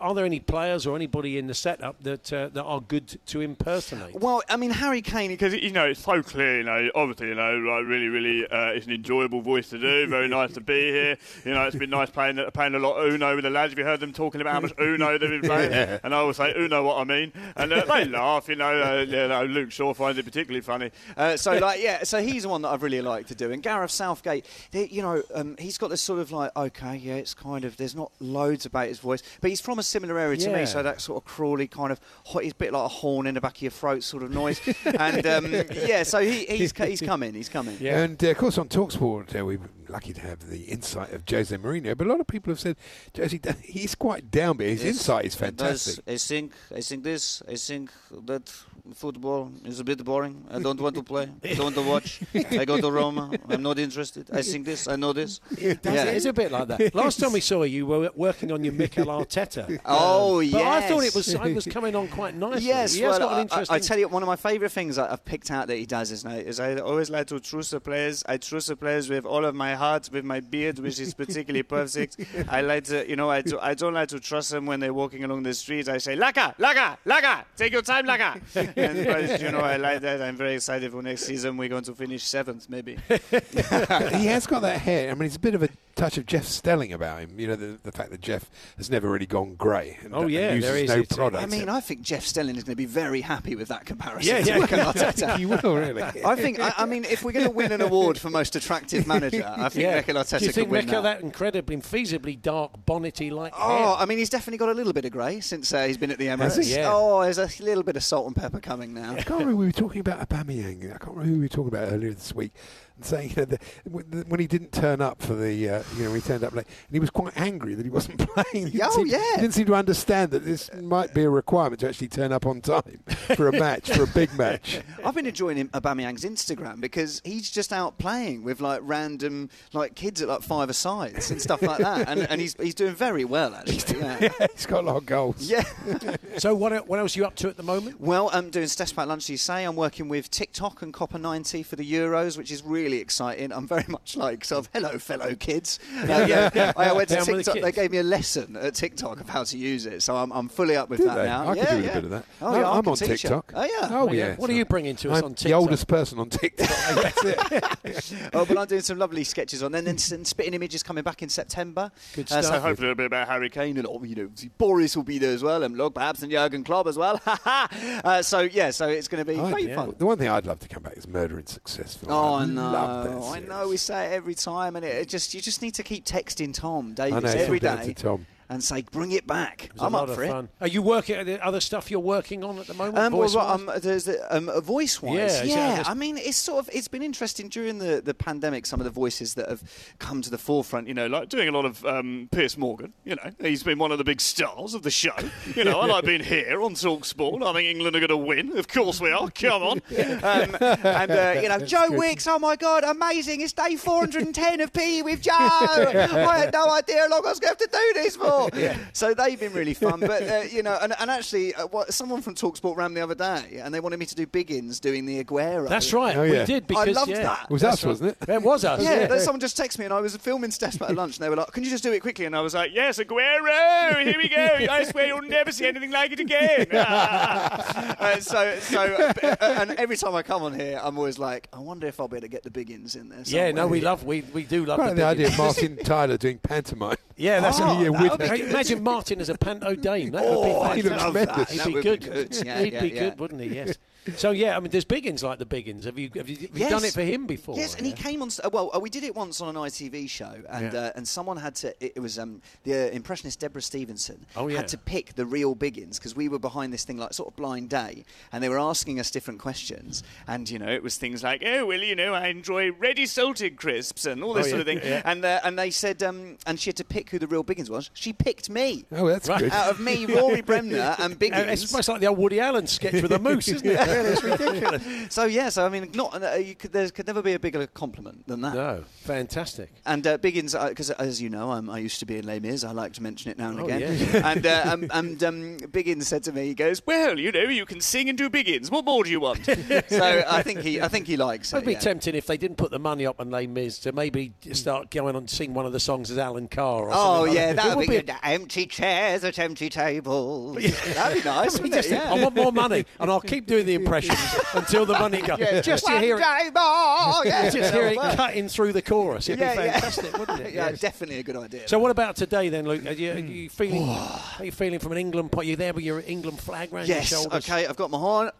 [0.00, 3.40] are there any players or anybody in the setup that uh, that are good to
[3.40, 4.14] impersonate?
[4.14, 6.58] well, I mean Harry Kane because you know it's so clear.
[6.58, 10.06] You know, obviously, you know, like really, really, uh, it's an enjoyable voice to do.
[10.06, 11.16] Very nice to be here.
[11.44, 13.72] You know, it's been nice playing playing a lot of Uno with the lads.
[13.72, 15.72] Have you heard them talking about how much Uno they've been playing?
[16.02, 18.48] And I always say Uno, what I mean, and uh, they laugh.
[18.48, 20.90] You know, uh, you know, Luke Shaw finds it particularly funny.
[21.16, 23.52] Uh, so like yeah, so he's the one that I've really liked to do.
[23.52, 27.14] And Gareth Southgate, they, you know, um, he's got this sort of like okay, yeah,
[27.14, 30.36] it's kind of there's not loads about his voice, but he's from a similar area
[30.38, 30.56] to Yeah.
[30.60, 33.26] me, so that sort of crawly kind of hot, he's a bit like a horn
[33.26, 34.60] in the back of your throat sort of noise.
[34.84, 37.76] and um, yeah, so he, he's he's coming, he's coming.
[37.80, 38.00] Yeah.
[38.02, 39.60] And uh, of course, on Talksport, uh, we're
[39.92, 41.96] lucky to have the insight of Jose Mourinho.
[41.96, 42.76] But a lot of people have said
[43.16, 46.02] Jose, he's quite down, but his Yes, insight is fantastic.
[46.06, 47.42] I think I think this.
[47.48, 47.90] I think
[48.26, 48.50] that
[48.94, 50.44] football is a bit boring.
[50.50, 51.28] I don't want to play.
[51.44, 52.20] I don't want to watch.
[52.34, 53.30] I go to Roma.
[53.48, 54.28] I'm not interested.
[54.32, 54.88] I think this.
[54.88, 55.38] I know this.
[55.38, 55.86] Does it?
[55.86, 56.94] It's a bit like that.
[56.94, 59.78] Last time we saw you, you were working on your Mikel Arteta.
[59.84, 62.66] Oh, Um, But I thought it was it was coming on quite nicely.
[62.66, 63.76] Yes, he well, got an I- I.
[63.76, 66.10] I tell you, one of my favourite things that I've picked out that he does
[66.10, 68.22] is, now, is I always like to trust the players.
[68.26, 71.64] I trust the players with all of my heart, with my beard, which is particularly
[71.64, 72.16] perfect.
[72.48, 74.94] I like to, you know, I, do, I don't like to trust them when they're
[74.94, 75.88] walking along the street.
[75.88, 78.30] I say, Laka, Laka, Laka, take your time, Laka.
[78.76, 80.22] and, but, you know, I like that.
[80.22, 81.56] I'm very excited for next season.
[81.56, 82.96] We're going to finish seventh, maybe.
[83.08, 85.10] he has got that hair.
[85.10, 87.38] I mean, it's a bit of a touch of Jeff Stelling about him.
[87.38, 89.98] You know, the, the fact that Jeff has never really gone grey.
[90.02, 90.90] And, Oh, and yeah, uses there is.
[90.90, 91.42] no product.
[91.42, 94.34] I mean, I think Jeff Stelling is going to be very happy with that comparison.
[94.36, 94.58] Yeah, to yeah.
[94.58, 95.38] Mikel Arteta.
[95.38, 96.02] you will really.
[96.02, 96.60] I think.
[96.60, 99.68] I, I mean, if we're going to win an award for most attractive manager, I
[99.72, 99.94] think yeah.
[99.96, 101.18] Mikel Arteta Do you think could Mikel that.
[101.18, 103.86] that incredibly, feasibly dark, bonnety like Oh, hair?
[103.98, 106.18] I mean, he's definitely got a little bit of grey since uh, he's been at
[106.18, 106.64] the Has Emirates.
[106.64, 106.74] he?
[106.76, 106.90] Yeah.
[106.92, 109.12] Oh, there's a little bit of salt and pepper coming now.
[109.12, 109.56] I can't remember.
[109.56, 110.84] We were talking about Aubameyang.
[110.86, 112.52] I can't remember who we were talking about earlier this week,
[112.96, 116.04] and saying you know, the, when when he didn't turn up for the, uh, you
[116.04, 118.18] know, when he turned up late, and he was quite angry that he wasn't
[118.52, 118.68] playing.
[118.68, 119.18] He Oh, seem- yeah.
[119.36, 122.46] He didn't seem to understand that this might be a requirement to actually turn up
[122.46, 123.00] on time
[123.36, 124.80] for a match, for a big match.
[125.04, 129.94] I've been enjoying him, Aubameyang's Instagram because he's just out playing with like random like
[129.94, 133.24] kids at like five sides and stuff like that, and, and he's he's doing very
[133.24, 133.72] well actually.
[134.02, 134.28] Yeah.
[134.54, 135.36] He's got a lot of goals.
[135.42, 135.62] yeah.
[136.38, 138.00] So what, what else are you up to at the moment?
[138.00, 139.64] Well, I'm doing Steph's Packed Lunch, you say.
[139.64, 143.52] I'm working with TikTok and COPA90 for the Euros, which is really exciting.
[143.52, 145.78] I'm very much like sort of hello, fellow kids.
[146.02, 147.62] Uh, yeah, I went to Down with the TikTok.
[147.62, 150.48] They gave me a lesson at TikTok of how to use it, so I'm, I'm
[150.48, 151.24] fully up with Do that they?
[151.26, 151.46] now.
[151.46, 151.90] I yeah, can do yeah.
[151.90, 152.24] a bit of that.
[152.40, 153.06] Oh, No, yeah, I'm on you.
[153.06, 153.52] TikTok.
[153.54, 153.88] Oh yeah.
[153.90, 154.34] Oh yeah.
[154.36, 155.48] What are you bringing to us I'm on TikTok?
[155.48, 156.68] the oldest person on TikTok.
[156.68, 158.30] That's it.
[158.32, 159.72] oh, but I'm doing some lovely sketches on.
[159.72, 161.90] Then, then s- Spitting Image is coming back in September.
[162.14, 165.02] Good Uh, so hopefully it'll be about Harry Kane and oh, you know Boris will
[165.02, 167.20] be there as well, and look perhaps and Jurgen Klopp as well.
[167.44, 169.94] uh, so yeah, so it's going to be great fun.
[169.98, 172.06] The one thing I'd love to come back is Murder in Successville.
[172.08, 173.68] Oh, I love I know.
[173.68, 176.54] We say it every time, and it, it just you just need to keep texting
[176.54, 178.26] Tom Davis every it's all down day to Tom.
[178.52, 180.48] And say, "Bring it back." It a I'm up for fun.
[180.60, 181.16] Are you working?
[181.16, 182.98] Are there other stuff you're working on at the moment?
[182.98, 183.34] Um, voice-wise?
[183.34, 185.82] well, um, there's the, um, a voice wise, Yeah, yeah.
[185.86, 188.66] I mean, it's sort of it's been interesting during the, the pandemic.
[188.66, 189.62] Some of the voices that have
[189.98, 192.92] come to the forefront, you know, like doing a lot of um, Piers Morgan.
[193.04, 195.14] You know, he's been one of the big stars of the show.
[195.56, 197.42] You know, I like being here on Talk Sport.
[197.42, 198.58] I think England are going to win.
[198.58, 199.30] Of course we are.
[199.30, 199.78] Come on.
[200.22, 202.26] um, and uh, you know, Joe Wicks.
[202.26, 203.40] Oh my God, amazing!
[203.40, 205.32] It's day 410 of PE with Joe.
[205.38, 208.41] I had no idea how long I was going to have to do this for.
[208.92, 210.00] So they've been really fun.
[210.00, 213.14] But uh, you know, and, and actually, uh, what, someone from Talksport ran the other
[213.14, 215.68] day, and they wanted me to do Biggins doing the Aguero.
[215.68, 216.16] That's right.
[216.16, 216.44] Oh, we yeah.
[216.44, 217.22] did I loved yeah.
[217.22, 217.44] that.
[217.44, 217.88] It was That's us, right.
[217.90, 218.28] wasn't it?
[218.28, 218.82] It was us.
[218.82, 219.06] Yeah, Yeah.
[219.06, 221.36] then someone just texted me, and I was filming Steph's Packed Lunch, and they were
[221.36, 224.02] like, "Can you just do it quickly?" And I was like, Yes, Aguero.
[224.02, 224.36] Here we go.
[224.72, 226.66] I swear you'll never see anything like it again.
[226.72, 231.58] uh, so, so, uh, and every time I come on here, I'm always like, I
[231.58, 233.22] wonder if I'll be able to get the Biggins in there.
[233.24, 236.16] Yeah, no, we love we we do love Quite the, the idea of Martin Tyler
[236.16, 236.96] doing pantomime.
[237.16, 238.44] Yeah, that's Oh, a, yeah, that with would be that.
[238.46, 238.50] good.
[238.50, 240.10] Imagine Martin as a panto dame.
[240.12, 241.26] That Oh, would be oh, I'd fantastic.
[241.28, 241.48] that.
[241.50, 242.00] He'd That be would be good.
[242.30, 242.46] good.
[242.46, 243.00] Yeah, He'd yeah, be yeah.
[243.10, 243.48] good, wouldn't he?
[243.54, 243.78] Yes.
[244.16, 245.84] So yeah, I mean, there's Biggins like the Biggins.
[245.84, 247.56] Have you have you, have you done it for him before?
[247.56, 248.30] Yes, and he came on.
[248.52, 250.78] Well, uh, we did it once on an ITV show, and Yeah.
[250.80, 251.68] uh, and someone had to.
[251.84, 254.56] It, it was um, the uh, impressionist Debra Stephenson Oh, yeah.
[254.58, 257.36] had to pick the real Biggins because we were behind this thing like sort of
[257.36, 261.22] blind day, and they were asking us different questions, and you know it was things
[261.22, 264.60] like, oh well, you know, I enjoy ready salted crisps and all this Oh, sort
[264.62, 265.02] of thing, yeah.
[265.04, 267.70] and uh, and they said, um, and she had to pick who the real Biggins
[267.70, 267.90] was.
[267.94, 268.84] She picked me.
[268.90, 269.38] Oh, that's Right.
[269.40, 269.52] good.
[269.52, 271.46] Out of me, Rory Bremner, and Uh, Biggins.
[271.52, 273.91] It's almost like the old Woody Allen sketch with a moose, isn't it?
[273.92, 274.82] Yeah, it's ridiculous.
[275.14, 277.66] so yeah, so I mean, not uh, you could, there could never be a bigger
[277.66, 278.54] compliment than that.
[278.54, 279.70] No, fantastic.
[279.86, 282.64] And uh, Biggins, because as you know, I'm, I used to be in Les Mis.
[282.64, 283.80] I like to mention it now and Oh, again.
[283.80, 284.30] yeah.
[284.32, 287.66] and uh, um, and um, Biggins said to me, he goes, well, you know, you
[287.66, 288.70] can sing and do Biggins.
[288.70, 289.44] What more do you want?
[289.88, 291.56] so I think he, I think he likes it.
[291.56, 291.78] It'd be yeah.
[291.80, 295.14] tempting if they didn't put the money up on Les Mis to maybe start going
[295.16, 296.84] on and sing one of the songs as Alan Carr.
[296.88, 296.94] Or Oh
[297.26, 298.14] something like yeah, that, that would be, be good.
[298.22, 300.56] Empty chairs at empty tables.
[300.94, 301.88] That'd be nice, We wouldn't it?
[301.88, 302.12] think, Yeah.
[302.12, 304.18] I want more money, and I'll keep doing the impressions
[304.54, 305.38] until the money goes.
[305.38, 307.24] Yeah, just to hear it, more.
[307.24, 309.28] Yeah, just hear it cutting through the chorus.
[309.28, 309.72] It'd Yeah, be yeah.
[309.72, 310.52] fantastic, wouldn't it?
[310.52, 310.80] Yeah, Yes.
[310.80, 311.66] definitely a good idea.
[311.68, 312.84] So what about today then, Luke?
[312.84, 313.54] Are you, are you hmm.
[313.54, 313.88] feeling?
[314.38, 315.48] are you feeling from an England point?
[315.48, 317.48] You there with your England flag around yes, your shoulders?
[317.48, 318.30] okay, I've got my horn.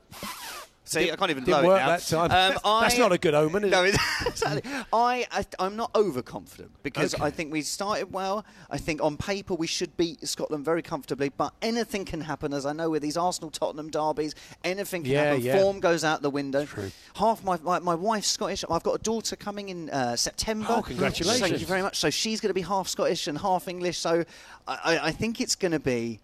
[0.84, 1.86] See, I can't even blow it now.
[1.88, 2.30] that time.
[2.32, 3.94] Um, That's I- not a good omen, is no, it?
[4.26, 4.62] exactly.
[4.92, 7.22] I, I, I'm not overconfident because Okay.
[7.22, 8.44] I think we started well.
[8.68, 12.52] I think on paper we should beat Scotland very comfortably, but anything can happen.
[12.52, 15.40] As I know with these Arsenal Tottenham derbies, anything can Yeah, happen.
[15.42, 15.58] yeah.
[15.60, 16.66] Form goes out the window.
[17.14, 18.64] Half my, my my wife's Scottish.
[18.68, 20.66] I've got a daughter coming in uh, September.
[20.68, 21.40] Oh, congratulations.
[21.48, 21.98] Thank you very much.
[22.00, 23.98] So she's going to be half Scottish and half English.
[23.98, 24.24] So
[24.66, 26.18] I, I, I think it's going to be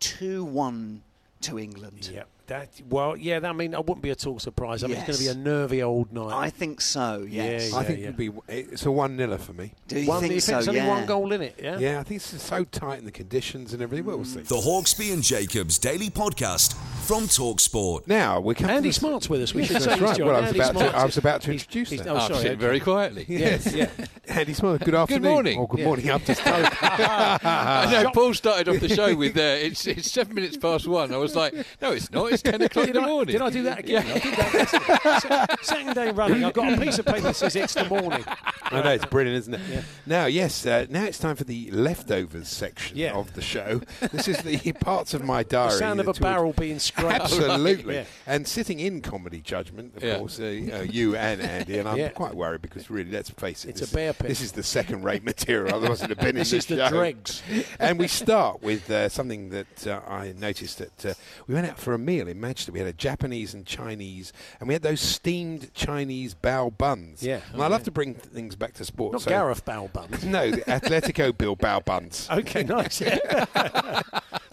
[0.00, 1.00] two one
[1.40, 2.10] to England.
[2.12, 2.24] Yeah.
[2.46, 3.40] That, well, yeah.
[3.40, 4.84] That, I mean, I wouldn't be at all surprised.
[4.84, 6.32] I mean, it's going to be a nervy old night.
[6.32, 7.26] I think so.
[7.28, 7.72] Yes.
[7.72, 8.04] Yeah, I think yeah.
[8.04, 9.72] it'd be it's a one niller for me.
[9.88, 10.52] Do you one, think you so?
[10.52, 10.88] there's only yeah.
[10.88, 11.58] one goal in it?
[11.60, 11.78] Yeah.
[11.78, 14.06] Yeah, I think it's so tight in the conditions and everything.
[14.06, 14.40] Well, we'll see.
[14.42, 18.06] The Hawksby and Jacobs Daily Podcast from Talksport.
[18.06, 18.70] Now we come.
[18.70, 19.52] Andy to Smart's with us.
[19.52, 20.18] We should that's say right.
[20.18, 22.12] Well, I was Andy about to- I was about to He's- introduce he's- that.
[22.12, 22.34] Oh, I'm sorry.
[22.36, 22.60] sitting okay.
[22.60, 23.26] very quietly.
[23.28, 23.90] Yes, yeah.
[24.28, 24.82] Andy Smart.
[24.84, 25.22] Good afternoon.
[25.22, 25.58] Good morning.
[25.58, 25.86] Or good Yeah.
[25.86, 26.10] morning.
[26.10, 26.82] Up to start.
[26.82, 31.12] I know Paul started off the show with uh, it's, it's seven minutes past one.
[31.12, 32.32] I was like, no, it's not.
[32.36, 33.32] It's ten o'clock in Did the I, morning.
[33.32, 34.06] did I do that again?
[34.06, 35.46] I did that yesterday.
[35.56, 36.44] Se- Second day running.
[36.44, 38.24] I've got a piece of paper that says it's the morning.
[38.64, 39.84] I know it's brilliant, isn't it?
[40.06, 40.66] Now, yes.
[40.66, 43.12] Uh, now it's time for the leftovers section Yeah.
[43.14, 43.80] of the show.
[44.12, 45.70] This is the parts of my diary.
[45.72, 47.20] The sound of a barrel being scraped.
[47.22, 47.94] Absolutely.
[47.96, 48.04] Yeah.
[48.26, 50.18] And sitting in comedy judgment, of Yeah.
[50.18, 52.08] course, uh, uh, you and Andy, and I'm Yeah.
[52.08, 54.28] quite worried because really, let's face it, It's this, a bear pit.
[54.28, 55.74] This is the second-rate material.
[55.76, 57.42] Otherwise, it'd have been This in is the, the dregs.
[57.78, 61.14] and we start with uh, something that uh, I noticed that uh,
[61.46, 62.72] we went out for a meal in Manchester.
[62.72, 67.22] We had a Japanese and Chinese, and we had those steamed Chinese bao buns.
[67.22, 67.40] Yeah.
[67.52, 69.12] And I love to bring things back to sport.
[69.12, 70.24] Not so- Gareth Bale buns.
[70.36, 72.28] No, the Atletico Bilbao buns.
[72.36, 73.00] Okay, nice.
[73.00, 73.42] Yeah.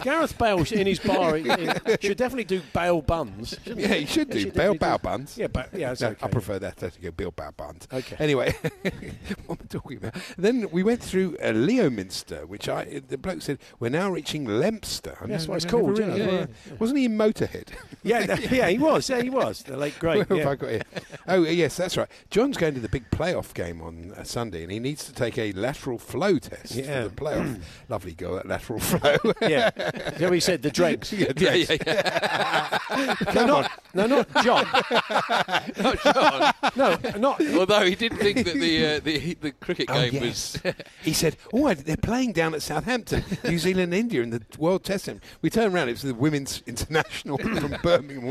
[0.04, 3.58] Gareth Bale in his bar he, he should definitely do Bale buns.
[3.66, 4.44] Yeah, he should do.
[4.52, 5.38] Bale definitely Bow buns.
[5.38, 6.26] Yeah, but yeah, No, okay.
[6.26, 7.88] I prefer that to go Bill Bow buns.
[7.92, 8.16] Okay.
[8.20, 8.54] Anyway,
[9.46, 10.16] what am I talking about?
[10.38, 15.18] Then we went through uh, Leominster, which I the bloke said we're now reaching Lempster.
[15.22, 16.46] I That's what it's called, yeah, yeah.
[16.80, 17.63] Wasn't he in Motorhead?
[18.06, 19.10] Yeah, no, yeah, he was.
[19.10, 19.64] Yeah, he was.
[19.64, 20.28] The late great.
[20.30, 20.44] Where yeah.
[20.44, 20.82] have I got here?
[21.26, 22.10] Oh, yes, that's right.
[22.30, 25.38] John's going to the big playoff game on uh, Sunday, and he needs to take
[25.38, 27.04] a lateral flow test Yeah.
[27.04, 27.62] for the playoff.
[27.88, 29.16] Lovely girl at lateral flow.
[29.42, 29.70] Yeah.
[30.18, 31.14] So he said the dregs.
[31.18, 33.16] Yeah, Yeah, yeah, yeah.
[33.34, 34.68] no, not, no, not John.
[35.78, 36.54] Not John.
[36.76, 37.42] No, not.
[37.56, 40.60] Although he did think that the uh, the the cricket Oh, game yes.
[40.64, 40.74] was.
[41.04, 45.10] he said, "Oh, they're playing down at Southampton, New Zealand, India, in the World Test."
[45.42, 48.24] We turned around; it was the Women's International from Birmingham.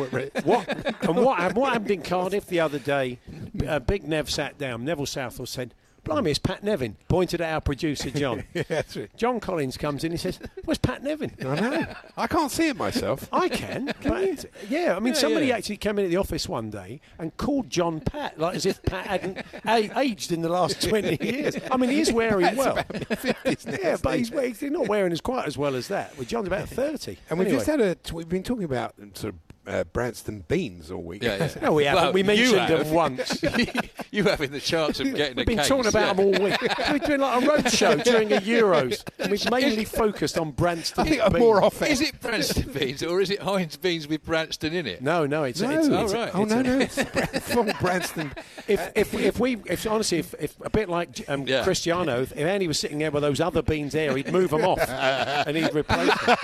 [0.44, 0.68] What
[1.02, 3.18] and what what happened in Cardiff the other day?
[3.66, 4.84] Uh, Big Nev sat down.
[4.84, 8.44] Neville Southall said, "Blimey, it's Pat Nevin." Pointed at our producer John.
[8.54, 9.10] Yeah, that's it.
[9.16, 10.12] John Collins comes in.
[10.12, 11.86] He says, "Where's Pat Nevin?" I know.
[12.16, 13.28] I can't see it myself.
[13.32, 15.56] I can, but yeah, I mean, Yeah, somebody yeah.
[15.56, 18.82] actually came in at the office one day and called John Pat, like as if
[18.82, 21.56] Pat hadn't a- aged in the last twenty years.
[21.70, 22.74] I mean, he's wearing That's well.
[22.76, 26.16] now, yeah, but he's, he's not wearing as quite as well as that.
[26.16, 27.18] Well, John's about thirty.
[27.30, 27.94] And we've just had a.
[27.94, 31.22] T- we've been talking about um, sort of uh, Branston beans all week.
[31.22, 31.48] Yeah, yeah.
[31.62, 32.02] No, we haven't.
[32.04, 32.84] Well, we mentioned have.
[32.84, 33.42] them once.
[34.10, 36.12] you having the chance of getting We've been case, talking about yeah.
[36.14, 36.60] them all week.
[36.90, 39.04] We're doing like a road show during the Euros.
[39.18, 41.06] And we've mainly focused on Branston.
[41.06, 41.38] I think beans.
[41.38, 45.00] more off Is it Branston beans or is it Heinz beans with Branston in it?
[45.02, 46.34] No, no, it's, No, it's, it's, it's oh, right.
[46.34, 48.32] oh no, no, it's from Branston.
[48.66, 51.62] If, if, if we, if honestly, if, if a bit like um, Yeah.
[51.62, 54.80] Cristiano, if Andy was sitting there with those other beans there, he'd move them off
[54.88, 56.36] and he'd replace them.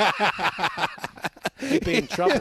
[1.60, 2.40] He'd be in trouble.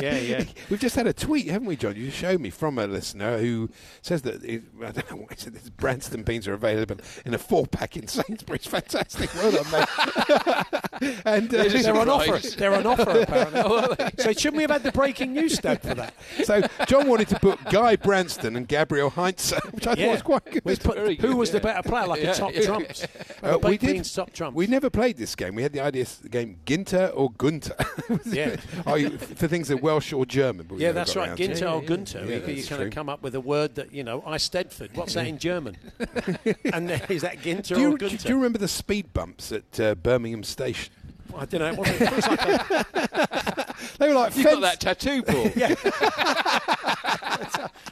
[0.00, 0.44] Yeah, yeah.
[0.70, 1.96] We've just had a tweet, haven't we, John?
[1.96, 3.70] You showed me from a listener who
[4.02, 5.54] says that it, I don't know what he said.
[5.54, 8.66] This Branston beans are available in a four pack in Sainsbury's.
[8.66, 11.22] Fantastic, well done, mate.
[11.24, 12.38] and uh, They're on offer.
[12.56, 14.06] They're on offer, apparently.
[14.18, 16.14] so shouldn't we have had the breaking news stab for that?
[16.44, 20.44] so John wanted to put Guy Branston and Gabriel Heinz, which I thought was quite
[20.44, 20.62] good.
[20.64, 22.62] We've put- who good, was the better player, like Yeah, a top yeah.
[22.66, 23.06] trumps?
[23.42, 23.92] Uh, we did.
[23.94, 24.54] Beans, top trumps.
[24.56, 25.54] We never played this game.
[25.54, 27.74] We had the idea of the game Ginter or Gunter.
[28.32, 28.56] Yeah.
[28.96, 30.66] you, for things that are Welsh or German.
[30.66, 31.28] But Yeah, that's right.
[31.28, 31.50] around to it.
[31.50, 32.24] Ginter or Gunter.
[32.26, 34.94] Yeah, you you kind of come up with a word that, you know, I Stedford.
[34.96, 35.76] What's that in German?
[36.72, 38.16] and is that Ginter Do you, or Gunter?
[38.16, 40.92] do you remember the speed bumps at uh, Birmingham Station?
[41.36, 41.82] I don't know.
[41.82, 45.50] It it was like a, They were like You've got that tattoo, Paul.
[45.54, 45.74] yeah.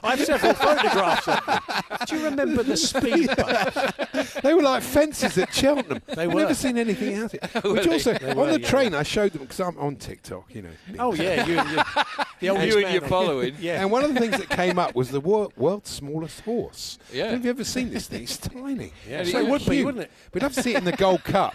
[0.03, 1.61] I have several photographs of them.
[2.07, 4.36] Do you remember the speed bumps?
[4.47, 6.01] They were like fences at Cheltenham.
[6.07, 6.41] They I've were.
[6.43, 7.93] never seen anything out Which Were they?
[7.93, 8.69] also, They on were, the yeah.
[8.69, 10.71] train, I showed them because I'm on TikTok, you know.
[10.99, 11.45] Oh, yeah.
[11.47, 11.63] You, you,
[12.41, 13.57] the oldest You and your following.
[13.59, 13.81] Yeah.
[13.83, 16.99] And one of the things that came up was the wor- world's smallest horse.
[17.13, 17.31] Yeah.
[17.31, 18.23] Have you ever seen this thing?
[18.23, 18.93] It's tiny.
[19.09, 20.11] Yeah, so it would be, wouldn't it?
[20.33, 21.55] We'd have to see it in the Gold Cup.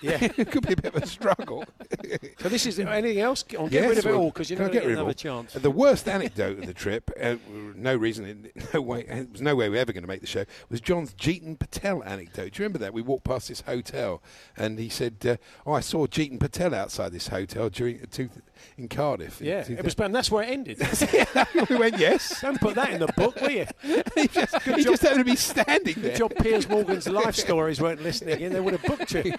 [0.00, 0.18] Yeah.
[0.20, 1.64] it could be a bit of a struggle.
[2.40, 3.44] So this is anything else?
[3.44, 5.14] Get Yes, rid of it all because you're not get going rid to of another
[5.14, 5.52] chance.
[5.52, 7.36] The worst anecdote of the trip, uh,
[7.76, 10.26] no reason, no way, there was no way we were ever going to make the
[10.26, 12.31] show, was John's Jeetan Patel anecdote.
[12.34, 12.92] Do you remember that?
[12.92, 14.22] We walked past this hotel
[14.56, 18.30] and he said, uh, Oh, I saw Jeetan Patel outside this hotel during two,
[18.76, 19.40] in Cardiff.
[19.40, 20.78] in Yeah, it was, and that's where it ended.
[21.70, 22.40] we went, Yes.
[22.42, 23.66] Don't put that in the book, will you?
[23.82, 26.10] he just, he just happened to be standing there.
[26.10, 28.52] Good job Piers Morgan's life stories weren't listening in.
[28.52, 29.34] They would have booked you.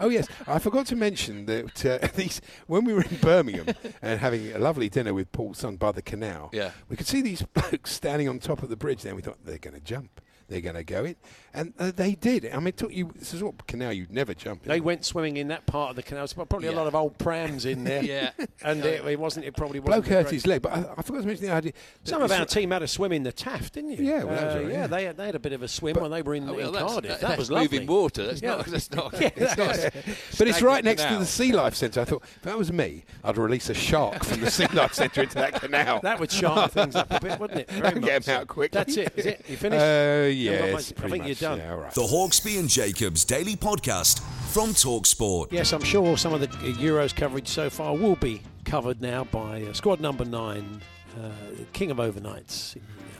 [0.00, 3.66] oh yes, I forgot to mention that uh, these when we were in Birmingham
[4.00, 6.50] and having a lovely dinner with Paul's son by the canal.
[6.52, 6.70] Yeah.
[6.88, 9.02] we could see these blokes standing on top of the bridge.
[9.02, 10.20] Then we thought they're going to jump.
[10.48, 11.16] They're going to go in,
[11.54, 12.50] and uh, they did.
[12.52, 13.12] I mean, it took you.
[13.14, 14.68] This is what canal you'd never jump in.
[14.68, 16.26] They went swimming in that part of the canal.
[16.26, 18.02] So probably a lot of old prams in there.
[18.12, 18.30] Yeah.
[18.62, 19.46] and it, it wasn't.
[19.46, 20.04] It probably wasn't.
[20.04, 21.72] bloke hurt his leg, but I, I forgot to mention the idea.
[22.04, 24.04] Some of our team had a swim in the Taff, didn't you?
[24.04, 24.86] Yeah, well, that was Uh, all right, yeah, yeah.
[24.86, 26.66] they had, they had a bit of a swim when they were in, Oh, well,
[26.68, 27.10] in that's, Cardiff.
[27.12, 27.68] that- That, that's was lovely.
[27.80, 28.26] moving water.
[28.26, 28.56] That's Yeah.
[28.56, 28.66] not.
[28.66, 29.12] That's not.
[29.20, 29.92] Yeah, it's not
[30.38, 32.00] But it's right stagnant next to the Sea Life Centre.
[32.00, 35.22] I thought if that was me, I'd release a shark from the Sea Life Centre
[35.22, 36.00] into that canal.
[36.02, 37.70] That would sharp things up a bit, wouldn't it?
[37.70, 38.28] Very Get 'em much.
[38.28, 38.78] out quickly.
[38.78, 39.12] That's it.
[39.16, 39.44] Is it?
[39.48, 39.80] You finished?
[39.82, 41.58] Uh, Haven't yes, I think you're done.
[41.58, 41.92] Yeah, all right.
[41.92, 44.20] The Hawksbee and Jacobs Daily Podcast
[44.52, 45.52] from Talksport.
[45.52, 49.62] Yes, I'm sure some of the Euros coverage so far will be covered now by
[49.64, 50.80] uh, squad number nine,
[51.22, 51.30] uh,
[51.72, 52.76] King of Overnights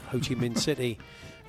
[0.07, 0.97] Ho Chi Minh City.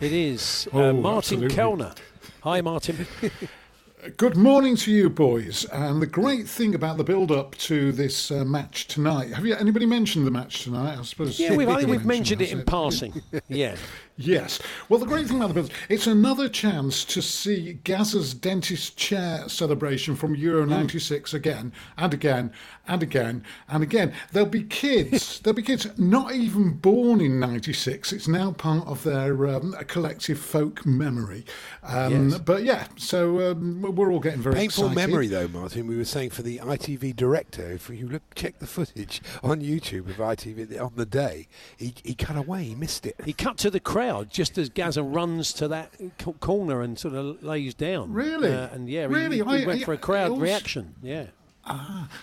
[0.00, 1.54] It is uh, Oh, Martin absolutely.
[1.54, 1.94] Kellner.
[2.42, 3.06] Hi, Martin.
[4.18, 5.64] Good morning to you, boys.
[5.72, 9.87] And the great thing about the build-up to this uh, match tonight, have you anybody
[9.87, 10.98] mentioned the match tonight?
[10.98, 11.40] I suppose.
[11.40, 13.22] yeah, we've, I think we've mentioned it has in passing.
[13.48, 13.76] Yeah.
[14.16, 14.61] Yes.
[14.88, 19.48] Well, the great thing about the build, it's another chance to see Gazza's dentist chair
[19.48, 22.53] celebration from Euro '96 again and again
[22.87, 24.12] and again and again.
[24.31, 25.40] There'll be kids.
[25.42, 28.12] there'll be kids not even born in '96.
[28.12, 31.44] It's now part of their um, collective folk memory.
[31.83, 32.38] Um, Yes.
[32.38, 35.11] But yeah, so um, we're all getting very Painful excited.
[35.11, 35.87] memory, though, Martin.
[35.88, 40.09] We were saying for the ITV director, if you look, check the footage on YouTube
[40.09, 42.64] of ITV on the day, he, he cut away.
[42.64, 43.16] He missed it.
[43.24, 47.14] He cut to the crowd just as Gazza runs to that co- corner and sort
[47.14, 48.12] of lays down.
[48.12, 48.52] Really?
[48.52, 49.36] Uh, and yeah, he- Really?
[49.36, 50.94] he, I- went I- for a crowd I also- reaction.
[51.02, 51.26] Yeah.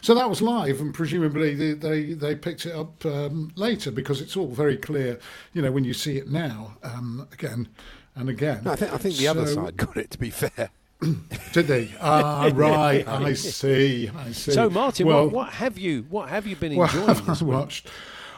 [0.01, 4.21] So that was live, and presumably they, they, they picked it up um, later because
[4.21, 5.17] it's all very clear,
[5.53, 7.67] you know, when you see it now um, again
[8.15, 8.61] and again.
[8.65, 10.11] No, I think I think the other side got it.
[10.11, 10.69] To be fair,
[11.53, 11.91] Did they?
[11.99, 13.07] Ah, right.
[13.07, 14.11] I see.
[14.15, 14.51] I see.
[14.51, 17.07] So, Martin, well, what, what have you what have you been Well, enjoying?
[17.07, 17.83] have this I week?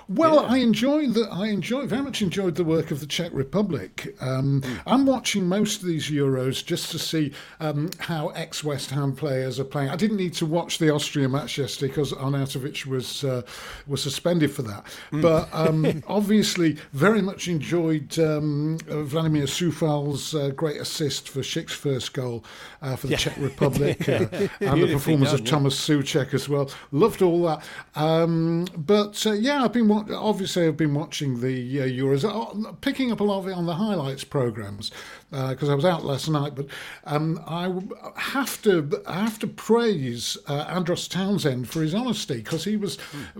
[0.07, 1.27] Well, I enjoyed the.
[1.31, 4.15] I enjoyed very much enjoyed the work of the Czech Republic.
[4.21, 4.75] Um, Hmm.
[4.85, 9.59] I'm watching most of these Euros just to see um, how ex West Ham players
[9.59, 9.89] are playing.
[9.89, 13.41] I didn't need to watch the Austria match yesterday because Arnautovic was uh,
[13.87, 14.85] was suspended for that.
[15.11, 15.21] Hmm.
[15.21, 21.73] But um, obviously, very much enjoyed um, uh, Vladimir Coufal's uh, great assist for Schick's
[21.73, 22.43] first goal
[22.81, 23.17] uh, for the Yeah.
[23.17, 24.27] Czech Republic, uh,
[24.59, 25.51] and the performance done, of yeah.
[25.51, 26.69] Thomas Soucek as well.
[26.91, 27.63] Loved all that.
[27.95, 32.71] Um, but uh, yeah, I've been wa- obviously I've been watching the uh, Euros, uh,
[32.81, 34.91] picking up a lot of it on the highlights programs
[35.31, 36.55] because I was out last night.
[36.55, 36.67] But
[37.05, 37.71] um, I
[38.19, 42.97] have to I have to praise uh, Andros Townsend for his honesty because he was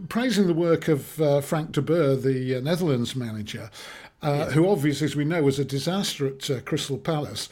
[0.10, 3.70] praising the work of uh, Frank de Boer, the uh, Netherlands manager.
[4.22, 7.50] Uh, Who obviously, as we know, was a disaster at uh, Crystal Palace.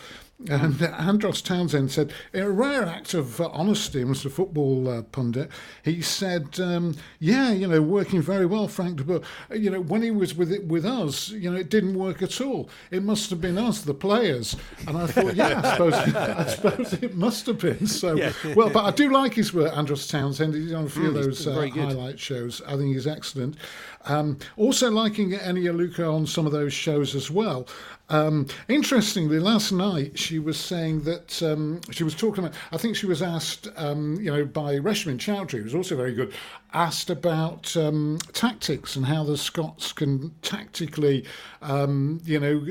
[0.50, 5.02] And Andros Townsend said, in a rare act of uh, honesty, was a football uh,
[5.04, 5.52] pundit,
[5.84, 9.22] he said, um, yeah, you know, working very well, Frank de Boer.
[9.54, 12.42] You know, when he was with it with us, you know, it didn't work at
[12.42, 12.70] all.
[12.90, 14.56] It must have been us, the players.
[14.88, 17.86] And I thought, yeah, I suppose, I suppose it must have been.
[17.88, 18.32] So, Yeah.
[18.56, 20.54] well, but I do like his work, Andros Townsend.
[20.56, 22.62] He's on a few Mm, of those uh, highlight shows.
[22.68, 23.58] I think he's excellent.
[24.06, 27.68] Um, also liking Eni Aluko on some of those shows as well.
[28.10, 32.58] Um, interestingly, last night she was saying that um, she was talking about.
[32.72, 36.34] I think she was asked, um, you know, by Reshmin Chowdhury, who's also very good,
[36.74, 41.26] asked about um, tactics and how the Scots can tactically,
[41.62, 42.66] um, you know,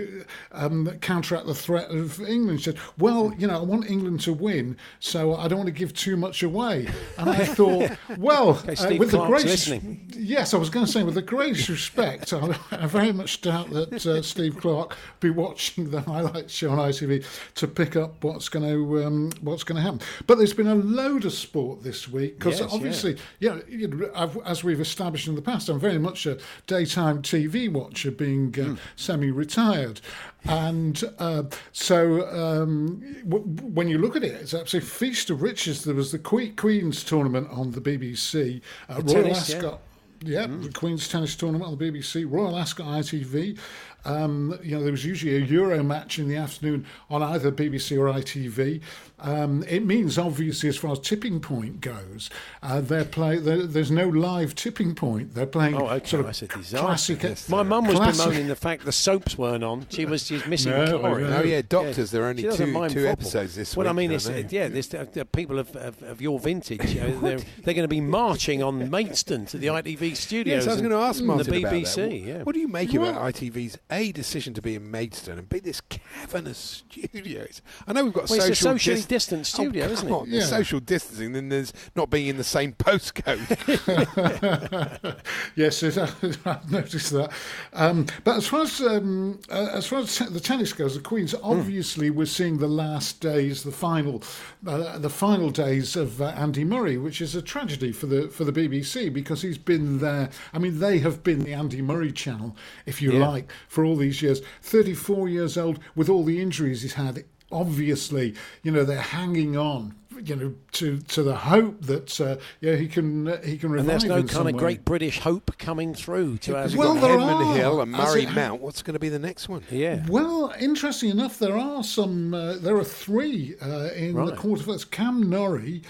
[0.52, 2.60] um, counteract the threat of England.
[2.60, 5.72] She said, "Well, you know, I want England to win, so I don't want to
[5.72, 10.10] give too much away." And I thought, well, Okay, uh, with the greatest, listening.
[10.14, 13.70] yes, I was going to say with the greatest respect, I, I very much doubt
[13.70, 17.24] that uh, Steve Clarke will be watching the highlights show on ITV
[17.56, 20.00] to pick up what's going to um, what's going to happen.
[20.26, 24.42] But there's been a load of sport this week because Yes, obviously, yeah, you know,
[24.44, 28.64] as we've established in the past, I'm very much a daytime TV watcher, being uh,
[28.64, 28.74] Hmm.
[28.96, 30.00] semi-retired.
[30.44, 35.84] And uh, so, um, w- when you look at it, it's absolutely feast of riches.
[35.84, 39.56] There was the que- Queen's tournament on the BBC, uh, The Royal tennis, yeah.
[39.56, 39.80] Ascot.
[40.22, 43.58] Yeah, the Queen's Tennis Tournament on the BBC, Royal Ascot ITV.
[44.04, 47.98] Um, you know, there was usually a Euro match in the afternoon on either BBC
[47.98, 48.80] or ITV.
[49.22, 52.30] Um, it means, obviously, as far as tipping point goes,
[52.62, 53.38] uh, they're play.
[53.38, 55.34] there- There's no live tipping point.
[55.34, 56.06] They're playing Oh, okay.
[56.08, 57.16] sort of That's a disaster.
[57.16, 57.48] classic.
[57.50, 59.86] My mum was classic- bemoaning the fact the soaps weren't on.
[59.90, 61.24] She was she's missing No, Corrie.
[61.24, 61.38] no.
[61.38, 64.14] Oh, yeah, Doctors, there are only two- two episodes this well, I week, mean, I
[64.14, 64.44] it's, know.
[64.48, 67.84] yeah, this, uh, the people of, of, of your vintage, you know, they're, they're going
[67.84, 70.64] to be marching on Maidstone to the ITV studios.
[70.64, 71.94] Yes, I was going to ask Martin the about BBC.
[71.96, 72.12] that.
[72.14, 72.36] Yeah.
[72.38, 75.58] What, what do you make about ITV's A decision to be in Maidstone and B
[75.60, 77.62] this cavernous studios?
[77.86, 80.20] I know we've got Well, it's social socially dis- distant studio, oh, isn't come it?
[80.20, 80.44] on, Yeah.
[80.44, 83.46] social distancing, then there's not being in the same postcode.
[85.56, 85.82] yes,
[86.46, 87.30] I've noticed that.
[87.72, 91.34] Um, but as far as um, uh, as far as the tennis goes, the Queens
[91.42, 94.22] obviously we're seeing the last days, the final,
[94.66, 98.44] uh, the final days of uh, Andy Murray, which is a tragedy for the for
[98.44, 100.30] the BBC because he's been there.
[100.52, 102.56] I mean, they have been the Andy Murray channel,
[102.86, 103.28] if you Yeah.
[103.28, 104.40] like, for all these years.
[104.62, 107.24] Thirty-four years old, with all the injuries he's had.
[107.52, 109.94] Obviously, you know they're hanging on.
[110.22, 113.88] You know, to to the hope that uh, yeah he can uh, he can revive.
[113.88, 114.58] And there's no kind of way.
[114.60, 117.80] great British hope coming through to our Because Well, you've got there Edmund are, Hill
[117.80, 118.60] and Murray it- Mount.
[118.60, 119.62] What's going to be the next one?
[119.70, 120.04] Yeah.
[120.08, 122.34] Well, interesting enough, there are some.
[122.34, 124.34] Uh, there are three uh, in the Right.
[124.38, 124.90] quarterfinals.
[124.90, 125.82] Cam Norrie,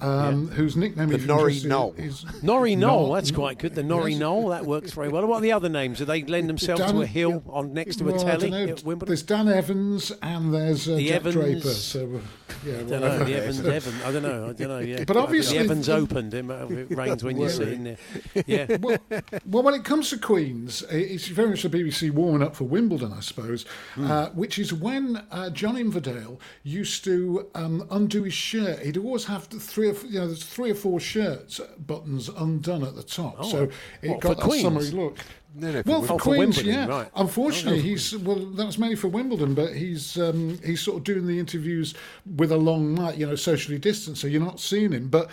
[0.00, 1.94] um, whose nickname The if you're Norrie interested, Knoll.
[1.98, 3.12] is Norrie Knoll, Knoll.
[3.14, 3.74] that's quite good.
[3.74, 4.20] The Norrie Yes.
[4.20, 5.26] Knoll, that works very well.
[5.26, 5.98] What are the other names?
[5.98, 8.50] Do they lend themselves Dan- to a hill on next to a Well, I telly
[8.50, 8.66] know.
[8.68, 9.08] at Wimbledon?
[9.10, 11.68] There's Dan Evans and there's uh, The Jack Evans- Draper.
[11.70, 12.18] So, uh,
[12.64, 13.24] yeah, I don't know.
[13.24, 14.48] The Evans, Evans, I don't know.
[14.48, 14.78] I don't know.
[14.78, 15.04] Yeah.
[15.04, 16.34] But obviously the Evans the- opened.
[16.34, 17.96] It, might- it rains when you Well, sit in there.
[18.46, 18.76] Yeah.
[18.80, 18.98] well,
[19.46, 23.12] well, when it comes to Queens, it's very much the BBC warming up for Wimbledon,
[23.12, 24.10] I suppose, Hmm.
[24.10, 28.78] uh, which is when uh, John Inverdale used to um, undo his shirt.
[28.80, 32.28] He'd always have the three three or you know there's three or four shirts buttons
[32.28, 33.68] undone at the top, Oh, so
[34.02, 34.62] it what, got for that Queens?
[34.62, 35.18] summery look.
[35.54, 36.86] No, no, for well, for Oh, for Queens, Wimbledon, yeah.
[36.86, 37.10] right.
[37.16, 37.88] Unfortunately, Oh, no.
[37.88, 38.36] he's well.
[38.36, 41.94] That was mainly for Wimbledon, but he's um, he's sort of doing the interviews
[42.36, 45.08] with a long mic, you know, socially distanced, so you're not seeing him.
[45.08, 45.30] But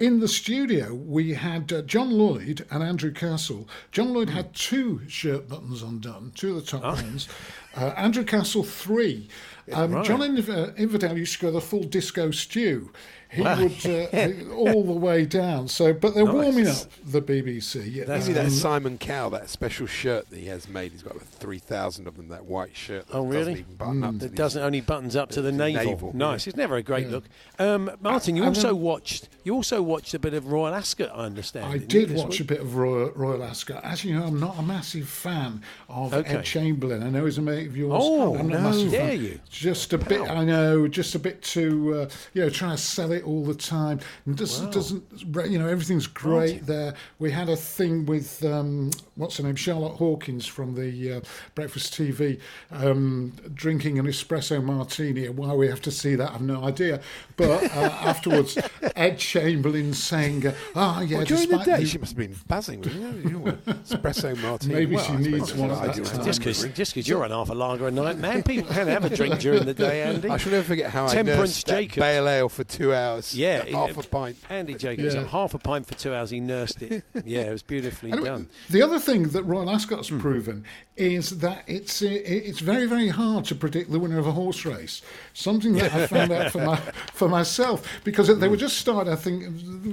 [0.00, 3.68] in the studio, we had uh, John Lloyd and Andrew Castle.
[3.92, 7.28] John Lloyd had two shirt buttons undone, two of the top ones.
[7.76, 9.28] Uh, Andrew Castle three.
[9.72, 10.04] Um, Right.
[10.04, 12.90] John Inv- uh, Inverdale used to go the full disco stew.
[13.32, 13.62] He Wow.
[13.62, 15.66] would uh, all the way down.
[15.68, 17.76] So, but they're warming up the BBC.
[17.92, 20.92] You see that Um, Simon Cowell, that special shirt that he has made.
[20.92, 22.28] He's got like three thousand of them.
[22.28, 23.06] That white shirt.
[23.08, 23.52] That Oh, Doesn't really?
[23.60, 25.84] even button up to It doesn't only buttons up to the navel.
[25.92, 26.46] navel, Nice.
[26.46, 27.24] It's never a great look.
[27.58, 29.28] Um, Martin, you And also then- watched.
[29.44, 31.10] You also watched a bit of Royal Ascot.
[31.12, 31.66] I understand.
[31.66, 32.40] I didn't you, did this watch week?
[32.42, 33.82] a bit of Royal, Royal Ascot.
[33.82, 36.36] As you know, I'm not a massive fan of Okay.
[36.36, 37.02] Ed Chamberlain.
[37.02, 38.00] I know he's a mate of yours.
[38.04, 38.68] Oh, I'm not a no.
[38.70, 39.20] massive Dare fan.
[39.22, 39.40] you.
[39.50, 40.20] Just a bit.
[40.20, 40.86] I know.
[40.86, 41.94] Just a bit too.
[42.02, 44.00] Uh, you know, trying to sell it all the time.
[44.26, 45.04] And doesn't, doesn't.
[45.50, 46.94] You know, everything's great there.
[47.18, 51.20] We had a thing with um, what's her name, Charlotte Hawkins from the uh,
[51.54, 55.28] Breakfast TV, um, drinking an espresso martini.
[55.28, 57.00] Why we have to see that, I've no idea.
[57.36, 57.66] But uh,
[58.02, 58.58] afterwards,
[58.96, 62.36] Ed Chamberlain saying, uh, "Ah, yeah." Well, during the despite day, she must have been
[62.48, 62.80] buzzing.
[62.80, 62.94] with,
[63.24, 63.52] You know,
[63.84, 64.74] espresso martini.
[64.74, 66.04] Maybe Well, she I needs one what at I that do.
[66.04, 66.24] time.
[66.24, 69.04] Just because just 'cause you're on half a lager a night, man, people can have
[69.04, 70.28] a drink during the day, Andy.
[70.28, 72.02] I shall never forget how I Temperance nursed that Jacobs.
[72.04, 73.11] ale for two hours.
[73.32, 74.36] Yeah, half it- a pint.
[74.50, 75.26] Andy Jacobs, Yeah.
[75.26, 76.30] half a pint for two hours.
[76.30, 77.04] He nursed it.
[77.24, 78.48] Yeah, it was beautifully Anyway, done.
[78.70, 80.20] The other thing that Royal Ascot's Hmm.
[80.20, 80.64] proven
[80.96, 84.64] is that it's uh, it's very very hard to predict the winner of a horse
[84.66, 85.00] race.
[85.32, 86.76] Something that I found out for my
[87.14, 89.12] for myself because they were just starting.
[89.12, 89.44] I think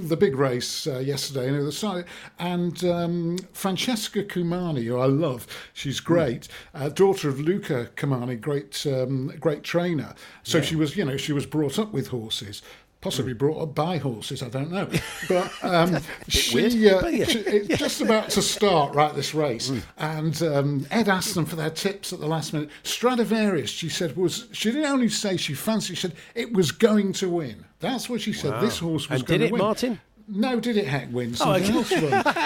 [0.08, 1.46] the big race uh, yesterday.
[1.46, 2.04] You know, they started,
[2.38, 8.84] and um, Francesca Cumani, who I love, she's great, uh, daughter of Luca Cumani, great
[8.86, 10.14] um, great trainer.
[10.42, 12.62] So she was, you know, she was brought up with horses.
[13.00, 14.86] Possibly brought up by horses, I don't know.
[15.28, 15.98] But um,
[16.28, 17.24] she, uh, but yeah.
[17.24, 19.72] she- it's just about to start, right, this race.
[19.96, 22.68] And um, Ed asked them for their tips at the last minute.
[22.82, 27.12] Stradivarius, she said, was she didn't only say she fancied, she said it was going
[27.14, 27.64] to win.
[27.80, 28.52] That's what she said.
[28.52, 28.60] Wow.
[28.60, 29.52] This horse was And going to win.
[29.52, 29.64] did it.
[29.64, 30.00] Martin?
[30.32, 31.34] No, did it heck win?
[31.40, 31.72] Oh, okay.
[31.72, 32.02] else won.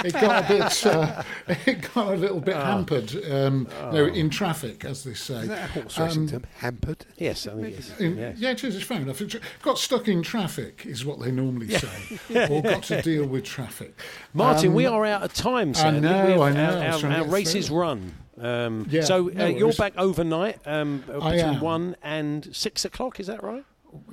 [0.06, 1.22] It got a bit, uh,
[1.66, 5.40] it got a little bit hampered, um, you know, in traffic, as they say.
[5.40, 6.44] Is horse racing Um, term?
[6.58, 7.04] Hampered?
[7.18, 8.00] Yes, I think it is.
[8.00, 8.38] in- Yes.
[8.38, 8.76] Yeah, it is.
[8.76, 9.20] It's fair enough.
[9.20, 12.18] It got stuck in traffic, is what they normally say,
[12.50, 13.94] or got to deal with traffic.
[14.32, 17.28] Martin, Um, we are out of time, I know, I know, Our, our, our get
[17.28, 18.14] races run.
[18.40, 23.20] Um, Yeah, so no uh, you're back overnight um, between one and six o'clock.
[23.20, 23.64] Is that right?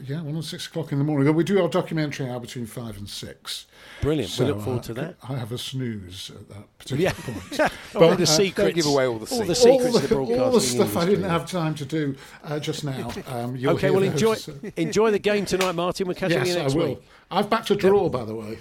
[0.03, 1.33] Yeah, one and six o'clock in the morning.
[1.33, 3.67] We do our documentary hour between five and six.
[4.01, 4.37] Brilliant.
[4.39, 5.15] we look forward I- to that.
[5.27, 7.13] I have a snooze at that particular Yeah.
[7.13, 7.71] point.
[7.95, 8.55] all the uh, secrets.
[8.67, 9.61] don't give away all the all the secrets.
[9.61, 12.15] secrets all of the the, broadcasting all the stuff I didn't have time to do
[12.43, 13.11] uh, just now.
[13.27, 16.07] Um, you'll Okay, well enjoy those, uh, enjoy the game tonight, Martin.
[16.07, 16.87] We'll catch yes, you I will.
[16.95, 17.03] week.
[17.29, 18.57] I've backed a draw, by the way.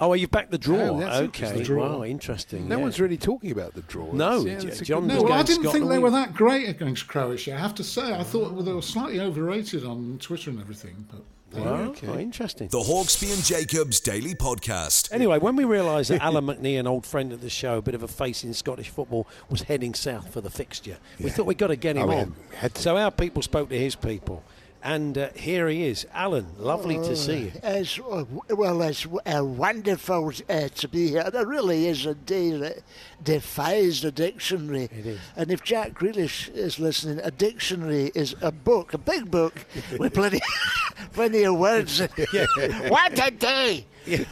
[0.00, 0.78] Oh, are you back the draw?
[0.78, 1.58] Oh, that's okay.
[1.58, 1.98] The draw.
[1.98, 2.68] wow, interesting.
[2.68, 2.82] No yeah.
[2.82, 4.12] one's really talking about the draw.
[4.12, 7.54] No, That's- J- John No, going I didn't think they were that great against Croatia.
[7.54, 11.06] I have to say, I thought they were slightly overrated on Twitter and everything.
[11.10, 12.68] But Wow, oh, interesting.
[12.68, 15.10] The Hawksbee and Jacobs Daily Podcast.
[15.10, 17.94] Anyway, when we realised that Alan McNee, an old friend of the show, a bit
[17.94, 21.56] of a face in Scottish football, was heading south for the fixture, we thought we'd
[21.56, 22.34] got to get him Oh, on.
[22.54, 22.82] had to.
[22.82, 24.44] So our people spoke to his people.
[24.82, 26.06] And uh, here he is.
[26.14, 27.52] Alan, lovely to see you.
[27.62, 31.24] It's, uh, well, it's uh, wonderful uh, to be here.
[31.26, 32.78] It really is a day that
[33.22, 34.84] defies the dictionary.
[34.84, 35.20] It is.
[35.36, 39.64] And if Jack Grealish is listening, a dictionary is a book, a big book,
[39.98, 40.40] with plenty,
[41.12, 42.00] plenty of words.
[42.88, 43.84] what a day!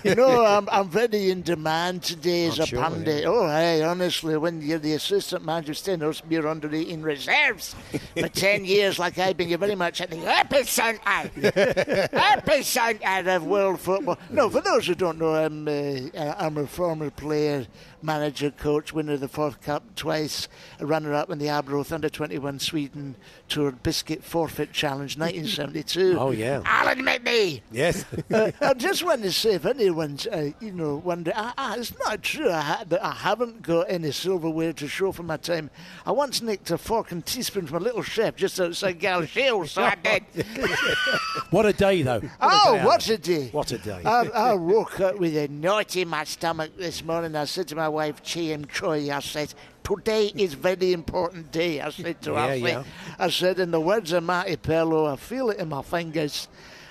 [0.05, 3.22] You know, I'm, I'm very in demand today as I'm a sure, pundit.
[3.22, 3.29] yeah.
[3.29, 7.74] Oh, hey, honestly, when you're the assistant manager of Stenhurst, you're under 18 reserves
[8.18, 11.31] for 10 years, like I've been, you're very much at the epicenter,
[12.12, 14.18] epicenter of world football.
[14.31, 17.66] No, for those who don't know, I'm, uh, I'm a former player,
[18.07, 20.49] manager, coach, winner of the fourth cup twice,
[20.79, 23.17] a runner-up in the Arbroath Under 21 Sweden
[23.49, 26.17] Tour Biscuit Forfeit Challenge 1972.
[26.19, 26.63] Oh, yeah.
[26.65, 27.61] Alan McNee!
[27.73, 28.05] Yes.
[28.33, 31.99] uh, I just want to say, if anyone's, uh, you know, wonder, ah, ah, it's
[31.99, 35.71] not true I ha- that I haven't got any silverware to show for my time.
[36.07, 39.83] I once nicked a fork and teaspoon from a little chef just outside Galshill, so
[39.83, 40.23] I did.
[41.51, 42.21] what a day, though.
[42.21, 43.49] What a oh, day, what a day!
[43.51, 44.03] What a day.
[44.05, 47.35] I, I woke up with a knot in my stomach this morning.
[47.35, 51.81] I said to my wife, Chi Troy, I said, Today is very important day.
[51.81, 52.85] I said to Yeah, her, yeah.
[53.19, 56.49] I said, in the words of Marti Pellow, I feel it in my fingers.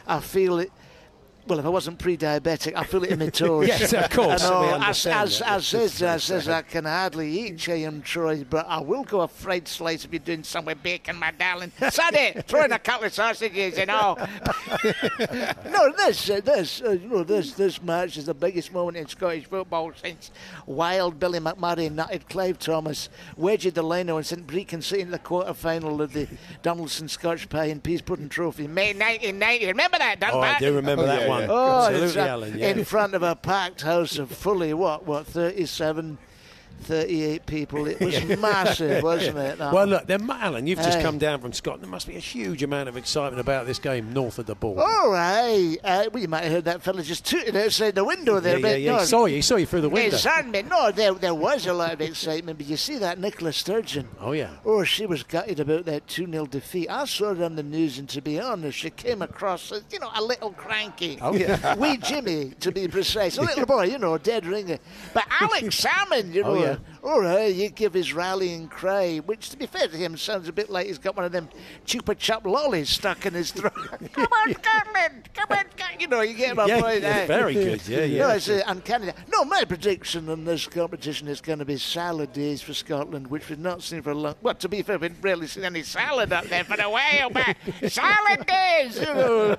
[0.07, 0.71] I feel it
[1.47, 3.67] well, if I wasn't pre-diabetic, I'd feel it in my toes.
[3.67, 5.49] Yes, of course, I know, we as, understand as, that.
[5.49, 9.27] as says, I says I can hardly eat Cheyenne Troy, but I will go a
[9.27, 11.71] fried slice if you're doing somewhere with bacon, my darling.
[11.89, 14.17] Sadie, throw in a couple of sausages, you know.
[15.69, 19.07] no, this, uh, this, uh, you know, this, this match is the biggest moment in
[19.07, 20.31] Scottish football since
[20.65, 26.01] Wild Billy McMurray nutted Clive Thomas, wedged Delano and St Brecon City in the quarter-final
[26.01, 26.27] of the
[26.63, 29.67] Donaldson Scotch Pie and Peas Pudding Trophy, in May 1990.
[29.67, 31.34] Remember that, Oh, I do remember that one.
[31.49, 32.59] Oh, Absolutely.
[32.61, 32.67] Yeah.
[32.69, 36.17] in front of a packed house of fully what, what, 37,
[36.81, 37.87] 38 people.
[37.87, 39.59] It was massive, wasn't it?
[39.59, 41.83] Well, look, then, Alan, you've just come down from Scotland.
[41.83, 44.81] There must be a huge amount of excitement about this game north of the border.
[44.81, 45.77] All right.
[45.83, 48.59] Uh, well, you might have heard that fella just tooting outside the window there.
[48.59, 48.91] yeah, yeah, yeah.
[48.93, 49.35] no, He saw you.
[49.37, 50.11] He saw you through the window.
[50.15, 50.63] Hey, certainly.
[50.63, 54.07] No, there, there was a lot of excitement, but you see that Nicola Sturgeon.
[54.19, 54.51] Oh, yeah.
[54.65, 56.89] Oh, she was gutted about that 2 0 defeat.
[56.89, 59.99] I saw her on the news, and to be honest, she came across, as, you
[59.99, 61.17] know, a little cranky.
[61.21, 61.75] Oh, yeah.
[61.77, 63.37] Wee Jimmy, to be precise.
[63.37, 64.77] A little boy, you know, dead ringer.
[65.13, 66.64] But Alex Salmond, you know, Oh, yeah.
[67.03, 70.53] All right, you give his rallying cry, which, to be fair to him, sounds a
[70.53, 71.49] bit like he's got one of them
[71.85, 73.73] chupa chup lollies stuck in his throat.
[74.13, 75.29] come on, Scotland!
[75.33, 76.01] Come on, Scotland!
[76.01, 77.01] You know, you get my Yeah, point.
[77.01, 77.87] yeah, very good.
[77.87, 78.27] Yeah, yeah.
[78.27, 79.11] No, it's uh, uncanny.
[79.31, 83.49] No, my prediction in this competition is going to be salad days for Scotland, which
[83.49, 84.35] we've not seen for a long.
[84.41, 87.55] Well, to be fair, we've rarely seen any salad up there for a while, but
[87.91, 88.99] salad days.
[88.99, 89.55] You know,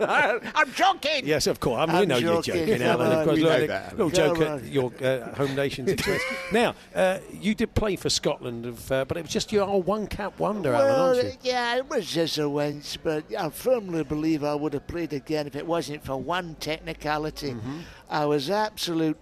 [0.54, 1.26] I'm joking.
[1.26, 1.80] Yes, of course.
[1.80, 2.66] I mean, I'm know you're joking.
[2.66, 3.12] joking, Alan.
[3.12, 6.22] Of course, We little, know that, little joke at your uh, home nation's expense.
[6.52, 9.86] now, uh, you did play for Scotland, of, uh, but it was just your old
[9.86, 11.32] one cap wonder, Alan, Well, aren't you?
[11.42, 15.46] yeah, it was just a once, but I firmly believe I would have played again
[15.46, 17.52] if it wasn't for one technicality.
[17.52, 17.78] Mm-hmm.
[18.10, 19.18] I was absolute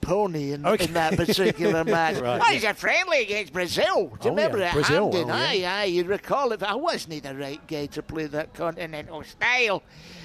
[0.00, 0.84] pony in, Okay.
[0.84, 2.16] in that particular match.
[2.16, 4.08] Right, Oh, he's a friendly against Brazil.
[4.08, 4.72] Do Oh, you remember yeah, it?
[4.74, 5.30] Brazil, Hampden?
[5.30, 5.74] oh, yeah.
[5.76, 6.62] Aye, aye, you recall it.
[6.62, 9.82] I wasn't the right guy to play that continental style.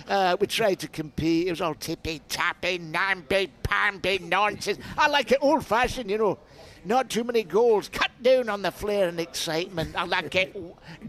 [0.08, 1.48] Uh, we tried to compete.
[1.48, 4.80] It was all tippy tappy, namby pamby nonsense.
[4.98, 6.40] I like it old fashioned, you know.
[6.86, 7.89] Not too many goals.
[7.89, 9.95] Cut down on the flair and excitement.
[9.95, 10.55] I like it.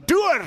[0.06, 0.44] Doer.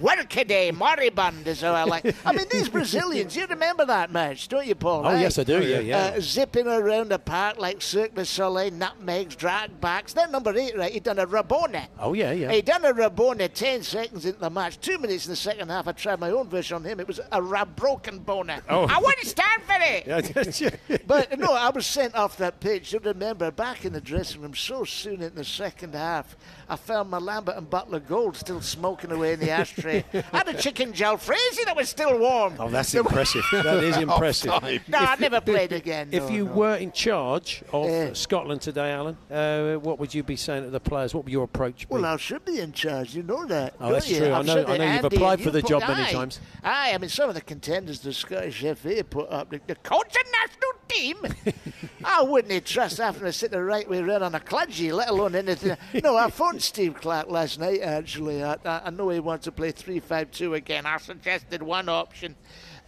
[0.00, 2.14] Workaday, moribund is how I like.
[2.24, 5.06] I mean, these Brazilians, you remember that match, don't you, Paul?
[5.06, 5.20] Oh, eh?
[5.20, 5.98] yes, I do, yeah, yeah.
[6.16, 10.12] Uh, zipping around the park like Cirque du Soleil, nutmegs, drag backs.
[10.12, 11.86] Then number eight, right, he done a Rabona.
[11.98, 12.52] Oh, yeah, yeah.
[12.52, 14.80] He done a Rabona 10 seconds into the match.
[14.80, 17.00] Two minutes in the second half, I tried my own version on him.
[17.00, 18.60] It was a Rab broken boner.
[18.68, 18.86] Oh.
[18.86, 20.06] I wouldn't stand for it.
[20.58, 20.70] Yeah,
[21.06, 22.92] But no, I was sent off that pitch.
[22.92, 26.36] You remember, back in the dressing room so soon in the second half,
[26.70, 30.04] I found my Lambert and Butler Gold still smoking away in the ashtray.
[30.12, 32.54] I had a chicken jalfrezi that was still warm.
[32.58, 33.42] Oh, that's impressive.
[33.52, 34.50] that is impressive.
[34.88, 36.08] No, I never played again.
[36.12, 36.52] If no, you no.
[36.52, 38.12] were in charge of Yeah.
[38.12, 41.14] Scotland today, Alan, uh, what would you be saying to the players?
[41.14, 41.94] What would your approach be?
[41.94, 43.14] Well, I should be in charge.
[43.14, 43.74] You know that.
[43.80, 44.18] Oh, that's you?
[44.18, 44.28] true.
[44.28, 46.40] I I've know- said I know you've applied and for you the job many times.
[46.62, 50.14] Aye, I mean, some of the contenders the Scottish FA put up, the, the coach
[50.14, 51.54] and national team.
[52.04, 55.34] I wouldn't trust having to sit the right way around on a cludgy, let alone
[55.34, 55.76] anything.
[56.02, 58.42] No, I phoned Steve Clarke last night, actually.
[58.42, 60.86] I, I, know he wants to play 3 5 2 again.
[60.86, 62.36] I suggested one option.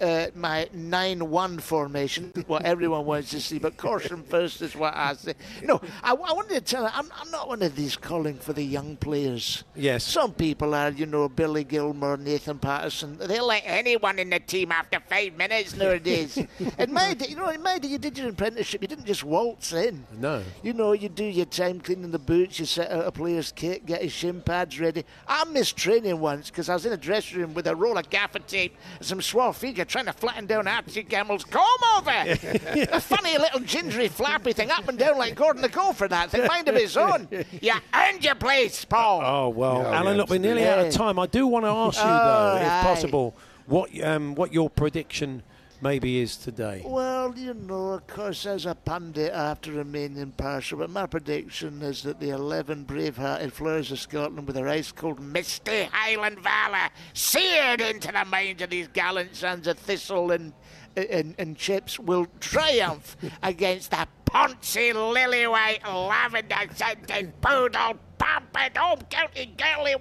[0.00, 5.14] Uh, my 9-1 formation, what everyone wants to see, but caution first is what I
[5.14, 5.34] say.
[5.62, 8.52] No, I, I wanted to tell you, I'm, I'm not one of these calling for
[8.52, 9.64] the young players.
[9.74, 10.04] Yes.
[10.04, 13.18] Some people are, you know, Billy Gilmour, Nathan Patterson.
[13.18, 16.38] They'll let anyone in the team after five minutes nowadays.
[16.78, 18.82] in my day, you know, in my day, you did your apprenticeship.
[18.82, 20.06] You didn't just waltz in.
[20.18, 20.42] No.
[20.62, 23.86] You know, you do your time cleaning the boots, you set out a player's kit,
[23.86, 25.04] get his shin pads ready.
[25.28, 28.08] I missed training once because I was in a dressing room with a roll of
[28.10, 29.20] gaffer tape and some
[29.52, 31.64] figure trying to flatten down Archie Gamble's comb
[31.98, 32.10] over.
[32.10, 36.46] a funny little gingery flappy thing up and down like Gordon the Gopher, that thing,
[36.46, 37.28] mind of his own.
[37.60, 39.20] You earned your place, Paul.
[39.24, 41.18] Oh well, Yeah, Alan, yeah, look, we're nearly out of time.
[41.18, 42.82] I do want to ask you Oh, though, if aye.
[42.82, 43.36] possible,
[43.66, 45.42] what um, what your prediction
[45.80, 46.82] maybe is today.
[46.84, 51.06] Well, you know, of course, as a pundit, I have to remain impartial, but my
[51.06, 56.90] prediction is that the 11 brave-hearted Fleurs of Scotland with their ice-cold, misty Highland valour
[57.14, 60.52] seared into the minds of these gallant sons of Thistle and,
[60.96, 69.96] and, and Chips will triumph against the poncy, lily-white, lavender-scented, poodle, pampered home county girly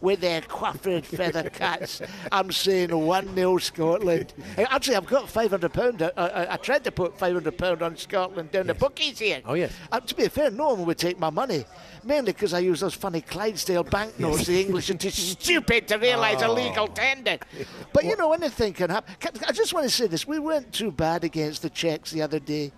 [0.00, 2.02] with their coiffured feather cats.
[2.30, 4.34] I'm saying 1 0 Scotland.
[4.58, 6.12] Actually, I've got £500.
[6.16, 9.40] I, I, I tried to put £500 on Scotland down the bookies here.
[9.44, 9.72] Oh, yes.
[9.90, 11.64] Uh, to be fair, no one would take my money.
[12.04, 14.46] Mainly because I use those funny Clydesdale banknotes.
[14.46, 17.38] The English are too stupid to realise a legal tender.
[17.92, 19.14] But you know, anything can happen.
[19.46, 20.26] I just want to say this.
[20.26, 22.72] We weren't too bad against the Czechs the other day.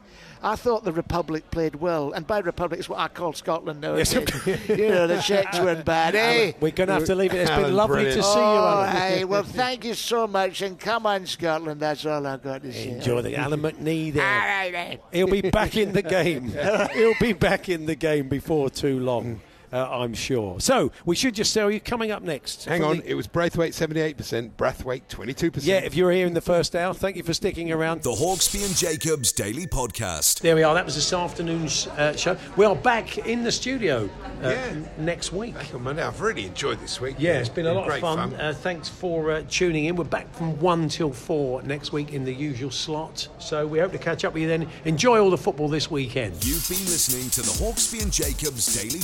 [0.44, 4.12] I thought the Republic played well, and by Republic it's what I call Scotland nowadays.
[4.12, 4.68] Yes.
[4.68, 6.52] you know, the Czechs weren't bad, eh?
[6.60, 7.38] We're going to have to leave it.
[7.38, 8.16] It's been lovely brilliant.
[8.18, 8.90] to see you, Oh, Alan.
[8.96, 11.80] hey, well, thank you so much, and come on, Scotland.
[11.80, 12.90] That's all I've got to say.
[12.90, 14.22] Enjoy the Alan McNee there.
[14.22, 14.98] All right, then.
[15.12, 16.52] He'll be back in the game.
[16.92, 19.40] He'll be back in the game before too long,
[19.74, 20.60] uh, I'm sure.
[20.60, 22.64] So we should just tell you coming up next.
[22.64, 25.60] Hang on, the- it was Braithwaite 78%, Brathwaite 22%.
[25.66, 28.02] yeah, if you were here in the first hour, thank you for sticking around.
[28.02, 30.40] The Hawksbee and Jacobs Daily Podcast.
[30.40, 30.74] There we are.
[30.74, 32.36] That was this afternoon's uh, show.
[32.56, 34.08] We are back in the studio
[34.42, 34.74] uh, Yeah.
[34.98, 35.54] next week.
[35.54, 36.02] Back on Monday.
[36.02, 37.16] I've really enjoyed this week.
[37.18, 38.34] Yeah, it's been a lot great of fun.
[38.34, 39.96] Uh, thanks for uh, tuning in.
[39.96, 43.26] We're back from 1 till 4 next week in the usual slot.
[43.38, 44.68] So we hope to catch up with you then.
[44.84, 46.44] Enjoy all the football this weekend.
[46.44, 49.00] You've been listening to the Hawksbee and Jacobs Daily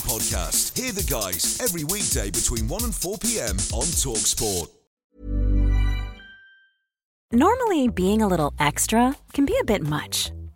[0.61, 0.79] Podcast.
[0.79, 3.57] Hear the guys every weekday between 1 and 4 p.m.
[3.73, 4.69] on Talksport.
[7.33, 10.33] Normally, being a little extra can be a bit much,